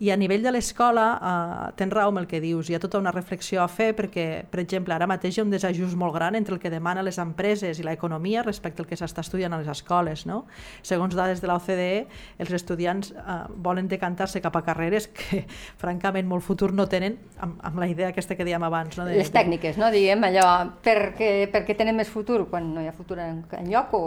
I 0.00 0.10
a 0.10 0.16
nivell 0.16 0.42
de 0.42 0.52
l'escola, 0.52 1.06
eh, 1.20 1.72
tens 1.76 1.92
raó 1.92 2.08
amb 2.08 2.18
el 2.18 2.26
que 2.26 2.40
dius, 2.40 2.70
hi 2.70 2.74
ha 2.74 2.80
tota 2.80 2.98
una 2.98 3.12
reflexió 3.12 3.62
a 3.62 3.68
fer 3.68 3.94
perquè, 3.96 4.44
per 4.50 4.60
exemple, 4.60 4.94
ara 4.94 5.06
mateix 5.06 5.36
hi 5.36 5.40
ha 5.40 5.44
un 5.44 5.50
desajust 5.50 5.96
molt 5.96 6.14
gran 6.14 6.34
entre 6.34 6.54
el 6.54 6.60
que 6.60 6.70
demana 6.70 7.02
les 7.02 7.18
empreses 7.18 7.78
i 7.78 7.82
l'economia 7.86 8.42
respecte 8.42 8.82
al 8.82 8.88
que 8.88 8.96
s'està 8.96 9.20
estudiant 9.20 9.52
a 9.52 9.58
les 9.58 9.68
escoles. 9.68 10.26
No? 10.26 10.46
Segons 10.82 11.14
dades 11.14 11.40
de 11.40 11.48
l'OCDE, 11.48 12.06
els 12.38 12.52
estudiants 12.52 13.12
eh, 13.12 13.38
volen 13.56 13.88
decantar-se 13.88 14.40
cap 14.40 14.56
a 14.56 14.62
carreres 14.62 15.08
que, 15.08 15.44
francament, 15.82 16.26
molt 16.26 16.44
futur 16.44 16.72
no 16.72 16.86
tenen, 16.88 17.18
amb, 17.38 17.58
amb 17.62 17.78
la 17.78 17.88
idea 17.88 18.08
aquesta 18.08 18.36
que 18.36 18.44
dèiem 18.44 18.62
abans. 18.62 18.96
No? 18.98 19.04
De, 19.04 19.16
Les 19.16 19.32
tècniques, 19.32 19.76
no? 19.76 19.90
Diguem 19.90 20.22
allò, 20.24 20.48
perquè, 20.82 21.48
perquè 21.52 21.76
tenen 21.76 21.96
més 21.96 22.05
futur 22.10 22.46
quan 22.50 22.72
no 22.74 22.82
hi 22.82 22.88
ha 22.90 22.94
futur 22.96 23.18
en, 23.22 23.44
en 23.58 23.70
lloc 23.70 23.94
o... 23.94 24.02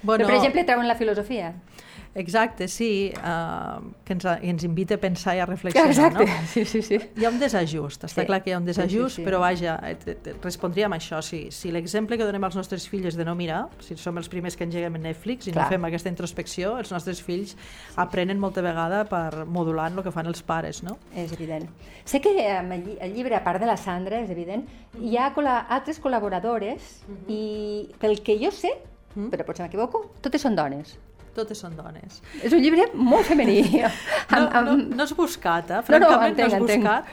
Bueno, 0.00 0.22
Però, 0.22 0.28
per 0.28 0.36
exemple, 0.36 0.62
treuen 0.64 0.86
la 0.86 0.94
filosofia. 0.94 1.52
Exacte, 2.14 2.66
sí, 2.68 3.12
uh, 3.18 3.80
que 4.04 4.14
ens, 4.14 4.24
ens 4.42 4.64
invita 4.64 4.94
a 4.96 4.98
pensar 4.98 5.36
i 5.36 5.40
a 5.40 5.46
reflexionar. 5.46 5.90
Exacte, 5.90 6.24
No? 6.24 6.46
sí, 6.52 6.64
sí, 6.64 6.82
sí. 6.82 6.98
Hi 7.16 7.24
ha 7.24 7.30
un 7.30 7.38
desajust, 7.38 8.02
està 8.08 8.22
Sí. 8.22 8.26
clar 8.26 8.42
que 8.42 8.50
hi 8.50 8.54
ha 8.54 8.58
un 8.58 8.66
Sí, 8.66 8.72
sí, 8.74 8.80
desajust, 8.80 9.16
sí. 9.16 9.24
però 9.24 9.38
vaja, 9.40 9.76
et, 9.88 10.06
et, 10.08 10.26
et 10.32 10.44
respondria 10.44 10.86
amb 10.86 10.96
això. 10.96 11.20
Si, 11.22 11.50
si 11.52 11.70
l'exemple 11.70 12.18
que 12.18 12.24
donem 12.24 12.42
als 12.48 12.56
nostres 12.56 12.88
fills 12.88 13.06
és 13.12 13.16
de 13.16 13.24
no 13.24 13.34
mirar, 13.38 13.68
si 13.80 13.96
som 13.96 14.16
els 14.18 14.28
primers 14.28 14.56
que 14.56 14.64
engeguem 14.64 14.96
en 14.96 15.02
Netflix 15.02 15.46
i 15.46 15.52
Clar. 15.52 15.64
no 15.66 15.70
fem 15.76 15.84
aquesta 15.84 16.08
introspecció, 16.08 16.76
els 16.78 16.90
nostres 16.90 17.22
fills 17.22 17.56
aprenen 17.96 18.38
molta 18.40 18.62
vegada 18.62 19.04
per 19.08 19.44
modulant 19.46 19.96
el 19.98 20.02
que 20.02 20.10
fan 20.10 20.26
els 20.26 20.42
pares, 20.42 20.82
no? 20.82 20.98
És 21.14 21.32
evident. 21.32 21.68
Sé 22.04 22.20
que 22.20 22.34
amb 22.50 22.72
el, 22.72 22.84
lli- 22.86 22.98
el 23.00 23.14
llibre, 23.14 23.36
a 23.36 23.44
part 23.44 23.60
de 23.60 23.66
la 23.66 23.76
Sandra, 23.76 24.18
és 24.24 24.30
evident, 24.30 24.66
hi 25.00 25.16
ha 25.16 25.30
altres 25.68 26.00
col·laboradores 26.02 27.02
i 27.28 27.90
pel 28.00 28.22
que 28.22 28.38
jo 28.42 28.50
sé, 28.50 28.72
Mhm. 29.14 29.30
però 29.32 29.44
potser 29.44 29.64
m'equivoco, 29.64 30.10
totes 30.20 30.42
són 30.42 30.54
dones. 30.54 30.98
Totes 31.34 31.60
són 31.64 31.76
dones. 31.76 32.22
És 32.42 32.52
un 32.52 32.62
llibre 32.62 32.88
molt 32.94 33.28
femení. 33.28 33.60
No, 34.28 34.62
no, 34.62 34.74
no 34.76 35.04
és 35.04 35.12
buscat, 35.16 35.70
eh? 35.70 35.78
No, 35.78 35.80
no, 35.80 35.84
francament 35.88 36.34
entenc, 36.34 36.52
no, 36.52 36.56
és 36.56 36.60
entenc. 36.60 36.84
buscat, 36.84 37.04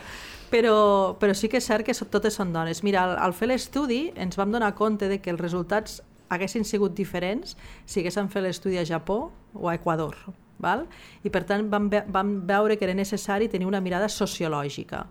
però, 0.50 0.76
però 1.20 1.34
sí 1.34 1.48
que 1.50 1.58
és 1.58 1.66
cert 1.66 1.86
que 1.86 1.94
totes 2.10 2.36
són 2.38 2.52
dones. 2.54 2.82
Mira, 2.86 3.04
al, 3.06 3.16
al 3.28 3.34
fer 3.34 3.48
l'estudi 3.50 4.10
ens 4.14 4.38
vam 4.38 4.52
donar 4.54 4.74
compte 4.78 5.08
de 5.10 5.18
que 5.22 5.32
els 5.32 5.40
resultats 5.40 6.00
haguessin 6.28 6.66
sigut 6.66 6.94
diferents 6.98 7.56
si 7.84 8.02
haguéssim 8.02 8.28
fet 8.32 8.44
l'estudi 8.44 8.78
a 8.78 8.84
Japó 8.86 9.30
o 9.54 9.70
a 9.70 9.76
Equador. 9.78 10.18
Val? 10.58 10.86
I 11.20 11.30
per 11.32 11.42
tant 11.44 11.66
vam, 11.68 11.90
ve 11.92 12.00
vam 12.08 12.30
veure 12.48 12.78
que 12.78 12.86
era 12.86 12.94
necessari 12.96 13.48
tenir 13.52 13.66
una 13.68 13.82
mirada 13.84 14.08
sociològica. 14.08 15.02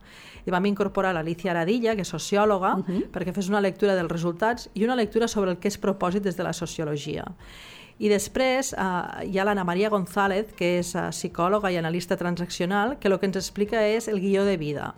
I 0.46 0.54
vam 0.54 0.66
incorporar 0.66 1.14
l'Alicia 1.14 1.52
Aradilla, 1.54 1.94
que 1.96 2.02
és 2.02 2.10
sociòloga, 2.10 2.76
uh 2.78 2.86
-huh. 2.86 3.04
perquè 3.12 3.34
fes 3.34 3.50
una 3.50 3.62
lectura 3.62 3.96
dels 3.96 4.12
resultats 4.12 4.70
i 4.74 4.84
una 4.84 4.96
lectura 4.96 5.28
sobre 5.28 5.52
el 5.52 5.58
que 5.58 5.68
és 5.68 5.78
propòsit 5.78 6.24
des 6.24 6.36
de 6.36 6.44
la 6.44 6.54
sociologia. 6.54 7.26
I 7.98 8.12
després 8.12 8.74
eh, 8.74 8.82
hi 9.30 9.40
ha 9.40 9.46
l'Anna 9.48 9.64
Maria 9.68 9.90
González, 9.94 10.52
que 10.58 10.76
és 10.82 10.92
eh, 10.96 11.08
psicòloga 11.16 11.72
i 11.72 11.80
analista 11.80 12.18
transaccional, 12.20 12.98
que 13.00 13.08
el 13.08 13.18
que 13.20 13.30
ens 13.30 13.40
explica 13.40 13.86
és 13.88 14.10
el 14.12 14.20
guió 14.20 14.44
de 14.44 14.58
vida. 14.60 14.94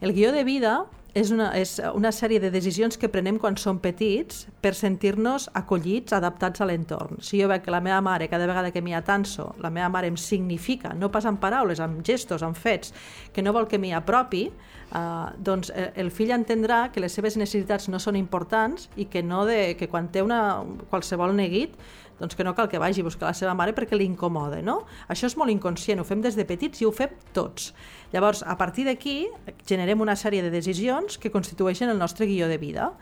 El 0.00 0.12
guió 0.16 0.32
de 0.34 0.42
vida 0.44 0.80
és 1.14 1.30
una, 1.30 1.52
és 1.54 1.76
una 1.94 2.10
sèrie 2.10 2.40
de 2.42 2.50
decisions 2.50 2.98
que 2.98 3.08
prenem 3.08 3.38
quan 3.38 3.54
som 3.60 3.78
petits 3.78 4.48
per 4.64 4.72
sentir-nos 4.74 5.46
acollits, 5.54 6.12
adaptats 6.16 6.60
a 6.60 6.66
l'entorn. 6.66 7.22
Si 7.22 7.38
jo 7.38 7.46
veig 7.48 7.62
que 7.62 7.70
la 7.70 7.80
meva 7.84 8.00
mare, 8.02 8.26
cada 8.28 8.48
vegada 8.50 8.72
que 8.74 8.82
m'hi 8.82 8.96
atanso, 8.98 9.52
la 9.62 9.70
meva 9.70 9.88
mare 9.94 10.10
em 10.10 10.18
significa, 10.18 10.90
no 10.98 11.12
pas 11.14 11.28
amb 11.30 11.38
paraules, 11.40 11.78
amb 11.78 12.02
gestos, 12.02 12.42
amb 12.42 12.58
fets, 12.58 12.90
que 13.32 13.46
no 13.46 13.54
vol 13.54 13.70
que 13.70 13.78
m'hi 13.78 13.94
apropi, 13.94 14.48
eh, 14.50 15.26
doncs 15.38 15.70
el, 15.70 15.92
el 16.02 16.10
fill 16.10 16.34
entendrà 16.34 16.88
que 16.90 17.04
les 17.04 17.14
seves 17.14 17.38
necessitats 17.38 17.86
no 17.88 18.02
són 18.02 18.18
importants 18.18 18.90
i 18.96 19.06
que, 19.06 19.22
no 19.22 19.44
de, 19.46 19.76
que 19.78 19.86
quan 19.88 20.10
té 20.10 20.24
una, 20.24 20.64
qualsevol 20.90 21.36
neguit 21.38 21.78
doncs 22.20 22.36
que 22.36 22.44
no 22.46 22.54
cal 22.54 22.68
que 22.70 22.78
vagi 22.78 23.02
a 23.02 23.06
buscar 23.06 23.28
la 23.30 23.36
seva 23.36 23.54
mare 23.58 23.74
perquè 23.74 23.98
li 23.98 24.06
incomoda, 24.06 24.60
no? 24.62 24.82
Això 25.10 25.28
és 25.30 25.36
molt 25.40 25.52
inconscient, 25.52 26.00
ho 26.00 26.06
fem 26.08 26.22
des 26.24 26.38
de 26.38 26.46
petits 26.48 26.82
i 26.82 26.88
ho 26.88 26.92
fem 26.94 27.12
tots. 27.36 27.72
Llavors, 28.12 28.44
a 28.46 28.56
partir 28.60 28.86
d'aquí, 28.86 29.28
generem 29.66 30.00
una 30.00 30.16
sèrie 30.16 30.42
de 30.44 30.52
decisions 30.54 31.18
que 31.18 31.32
constitueixen 31.34 31.90
el 31.90 31.98
nostre 31.98 32.26
guió 32.30 32.48
de 32.48 32.58
vida. 32.58 32.92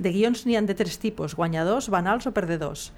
De 0.00 0.12
guions 0.12 0.46
n'hi 0.46 0.56
han 0.56 0.68
de 0.68 0.76
tres 0.76 0.98
tipus, 1.00 1.34
guanyadors, 1.36 1.90
banals 1.92 2.28
o 2.28 2.32
perdedors. 2.32 2.90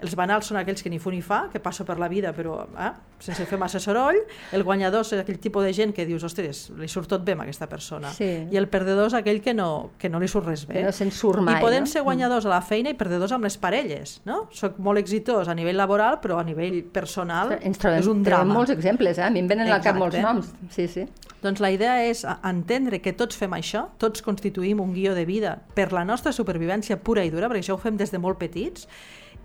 Els 0.00 0.14
banals 0.14 0.46
són 0.46 0.58
aquells 0.60 0.82
que 0.84 0.90
ni 0.90 1.00
fu 1.02 1.10
ni 1.10 1.20
fa, 1.22 1.48
que 1.52 1.60
passo 1.60 1.84
per 1.84 1.98
la 1.98 2.08
vida 2.08 2.30
però 2.36 2.60
eh, 2.78 2.90
sense 3.18 3.46
fer 3.50 3.58
massa 3.58 3.80
soroll. 3.82 4.20
El 4.54 4.62
guanyador 4.66 5.02
és 5.02 5.12
aquell 5.18 5.40
tipus 5.42 5.64
de 5.66 5.72
gent 5.74 5.94
que 5.94 6.06
dius, 6.06 6.22
ostres, 6.26 6.68
li 6.78 6.88
surt 6.88 7.10
tot 7.10 7.24
bé 7.26 7.34
a 7.34 7.42
aquesta 7.42 7.66
persona. 7.70 8.12
Sí. 8.14 8.28
I 8.50 8.60
el 8.60 8.68
perdedor 8.70 9.10
és 9.10 9.16
aquell 9.18 9.40
que 9.42 9.54
no, 9.54 9.90
que 9.98 10.10
no 10.10 10.20
li 10.22 10.28
surt 10.30 10.46
res 10.46 10.66
bé. 10.68 10.78
Que 10.78 10.86
no 10.86 10.94
se'n 10.94 11.10
surt 11.14 11.42
mai, 11.42 11.58
I 11.58 11.64
podem 11.64 11.86
no? 11.86 11.90
ser 11.90 12.04
guanyadors 12.06 12.46
a 12.46 12.52
la 12.54 12.60
feina 12.62 12.94
i 12.94 12.98
perdedors 12.98 13.34
amb 13.34 13.48
les 13.48 13.58
parelles, 13.58 14.18
no? 14.28 14.44
Soc 14.54 14.78
molt 14.78 15.02
exitós 15.02 15.50
a 15.50 15.56
nivell 15.58 15.78
laboral, 15.78 16.20
però 16.22 16.38
a 16.38 16.46
nivell 16.46 16.84
personal 16.94 17.56
Ens 17.58 17.80
trobem, 17.82 17.98
és 18.04 18.10
un 18.10 18.22
drama. 18.22 18.54
molts 18.54 18.70
exemples, 18.74 19.18
eh? 19.18 19.26
a 19.26 19.30
mi 19.34 19.42
em 19.42 19.50
venen 19.50 19.70
al 19.72 19.82
cap 19.82 19.98
molts 19.98 20.14
Exacte. 20.16 20.34
noms. 20.34 20.74
Sí, 20.74 20.86
sí. 20.86 21.08
Doncs 21.42 21.60
la 21.62 21.70
idea 21.70 22.00
és 22.02 22.24
entendre 22.42 22.98
que 22.98 23.12
tots 23.14 23.36
fem 23.38 23.52
això, 23.54 23.84
tots 24.02 24.24
constituïm 24.26 24.80
un 24.82 24.90
guió 24.94 25.14
de 25.14 25.24
vida 25.26 25.60
per 25.74 25.92
la 25.94 26.04
nostra 26.04 26.32
supervivència 26.34 26.98
pura 26.98 27.22
i 27.24 27.30
dura, 27.30 27.46
perquè 27.46 27.62
això 27.62 27.76
ho 27.76 27.82
fem 27.82 27.96
des 27.96 28.10
de 28.10 28.18
molt 28.18 28.40
petits, 28.40 28.88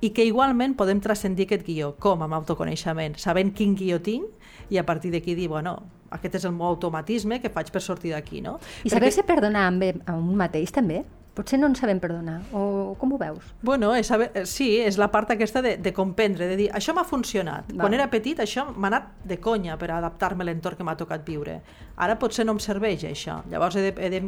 i 0.04 0.12
que 0.12 0.26
igualment 0.28 0.76
podem 0.76 1.00
transcendir 1.04 1.48
aquest 1.48 1.66
guió. 1.68 1.94
Com? 2.04 2.24
Amb 2.26 2.36
autoconeixement, 2.42 3.16
sabent 3.22 3.54
quin 3.56 3.76
guió 3.80 4.02
tinc 4.04 4.72
i 4.74 4.80
a 4.80 4.86
partir 4.86 5.14
d'aquí 5.14 5.36
dir, 5.38 5.48
bueno, 5.52 5.78
aquest 6.12 6.40
és 6.42 6.46
el 6.50 6.54
meu 6.56 6.68
automatisme 6.68 7.40
que 7.42 7.52
faig 7.54 7.72
per 7.72 7.82
sortir 7.82 8.14
d'aquí, 8.14 8.42
no? 8.44 8.58
I 8.84 8.92
saber-se 8.92 9.24
perdonar 9.28 9.68
amb 9.72 9.86
a 10.06 10.16
un 10.20 10.34
mateix 10.40 10.76
també? 10.76 11.04
Potser 11.34 11.58
no 11.58 11.66
ens 11.66 11.80
sabem 11.82 11.98
perdonar, 11.98 12.44
o 12.54 12.94
com 13.02 13.16
ho 13.16 13.18
veus? 13.18 13.48
Bueno, 13.66 13.90
és 13.98 14.06
saber, 14.12 14.28
eh, 14.38 14.44
sí, 14.46 14.76
és 14.86 15.00
la 15.02 15.08
part 15.10 15.32
aquesta 15.34 15.64
de, 15.66 15.78
de 15.82 15.94
comprendre, 15.96 16.46
de 16.52 16.58
dir, 16.60 16.68
això 16.70 16.94
m'ha 16.94 17.08
funcionat. 17.10 17.72
Val. 17.72 17.88
Quan 17.88 17.96
era 17.98 18.06
petit 18.12 18.44
això 18.44 18.68
m'ha 18.70 18.92
anat 18.92 19.08
de 19.26 19.40
conya 19.42 19.80
per 19.82 19.90
adaptar-me 19.96 20.46
a 20.46 20.52
l'entorn 20.52 20.78
que 20.78 20.86
m'ha 20.86 20.94
tocat 21.00 21.26
viure. 21.26 21.58
Ara 21.98 22.20
potser 22.22 22.46
no 22.46 22.54
em 22.54 22.62
serveix 22.62 23.08
això. 23.10 23.40
Llavors 23.50 23.80
he 23.82 23.88
de, 23.88 23.96
he 23.98 24.12
de 24.14 24.22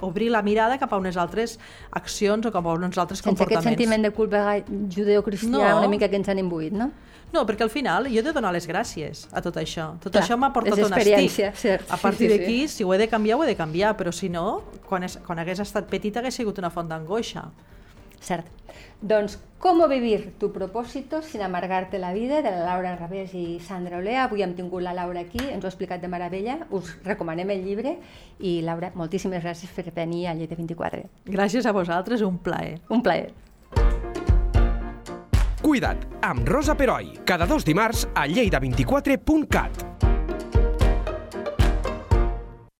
obrir 0.00 0.30
la 0.30 0.42
mirada 0.42 0.78
cap 0.78 0.92
a 0.92 0.96
unes 1.00 1.16
altres 1.16 1.58
accions 1.90 2.44
o 2.46 2.52
cap 2.52 2.66
a 2.66 2.72
uns 2.74 2.98
altres 2.98 3.18
Sense 3.20 3.30
aquest 3.30 3.38
comportaments. 3.38 3.64
sentiment 3.64 4.02
de 4.02 4.10
culpa 4.10 4.62
judeocristià 4.90 5.70
No. 5.70 5.78
una 5.78 5.88
mica 5.88 6.08
que 6.08 6.16
ens 6.16 6.28
han 6.28 6.38
imbuït, 6.38 6.72
no? 6.72 6.90
No, 7.32 7.44
perquè 7.44 7.62
al 7.62 7.70
final 7.70 8.04
jo 8.06 8.20
he 8.20 8.22
de 8.22 8.32
donar 8.32 8.52
les 8.54 8.68
gràcies 8.68 9.26
a 9.32 9.42
tot 9.42 9.56
això. 9.56 9.98
Tot 9.98 10.12
Clar, 10.12 10.22
això 10.22 10.36
m'ha 10.38 10.52
portat 10.52 10.74
on 10.78 10.92
estic. 10.92 11.54
cert. 11.56 11.90
A 11.90 11.96
partir 11.96 12.30
sí, 12.30 12.36
sí. 12.36 12.38
d'aquí, 12.38 12.68
si 12.68 12.84
ho 12.84 12.94
he 12.94 12.98
de 12.98 13.08
canviar, 13.08 13.36
ho 13.38 13.42
he 13.44 13.46
de 13.48 13.56
canviar, 13.56 13.96
però 13.96 14.12
si 14.12 14.28
no, 14.28 14.62
quan, 14.88 15.02
és, 15.02 15.18
quan 15.26 15.38
hagués 15.38 15.58
estat 15.60 15.88
petita 15.90 16.20
hagués 16.20 16.34
sigut 16.34 16.58
una 16.58 16.70
font 16.70 16.88
d'angoixa. 16.88 17.44
Cert. 18.26 18.50
Doncs, 19.00 19.38
¿Cómo 19.58 19.88
vivir 19.88 20.34
tu 20.38 20.52
propósito 20.52 21.22
sin 21.22 21.40
amargarte 21.40 21.98
la 21.98 22.12
vida? 22.12 22.42
de 22.42 22.50
la 22.50 22.60
Laura 22.60 22.94
Rabés 22.94 23.32
i 23.34 23.58
Sandra 23.58 23.98
Olea. 23.98 24.24
Avui 24.24 24.42
hem 24.42 24.52
tingut 24.54 24.82
la 24.84 24.92
Laura 24.92 25.20
aquí, 25.24 25.40
ens 25.40 25.64
ho 25.64 25.66
ha 25.66 25.72
explicat 25.72 26.02
de 26.02 26.10
meravella. 26.12 26.58
Us 26.70 26.92
recomanem 27.04 27.50
el 27.50 27.64
llibre 27.64 27.96
i, 28.38 28.60
Laura, 28.62 28.92
moltíssimes 28.94 29.42
gràcies 29.42 29.72
per 29.72 29.88
venir 29.96 30.26
a 30.28 30.34
Lleida 30.36 30.54
24. 30.54 31.02
Gràcies 31.24 31.66
a 31.66 31.72
vosaltres, 31.72 32.22
un 32.22 32.38
plaer. 32.38 32.78
Un 32.90 33.02
plaer. 33.02 33.32
Cuida't, 35.62 36.04
amb 36.22 36.46
Rosa 36.46 36.76
Peroi, 36.76 37.16
cada 37.24 37.46
dos 37.46 37.64
dimarts 37.64 38.06
a 38.14 38.28
lleida24.cat. 38.28 40.15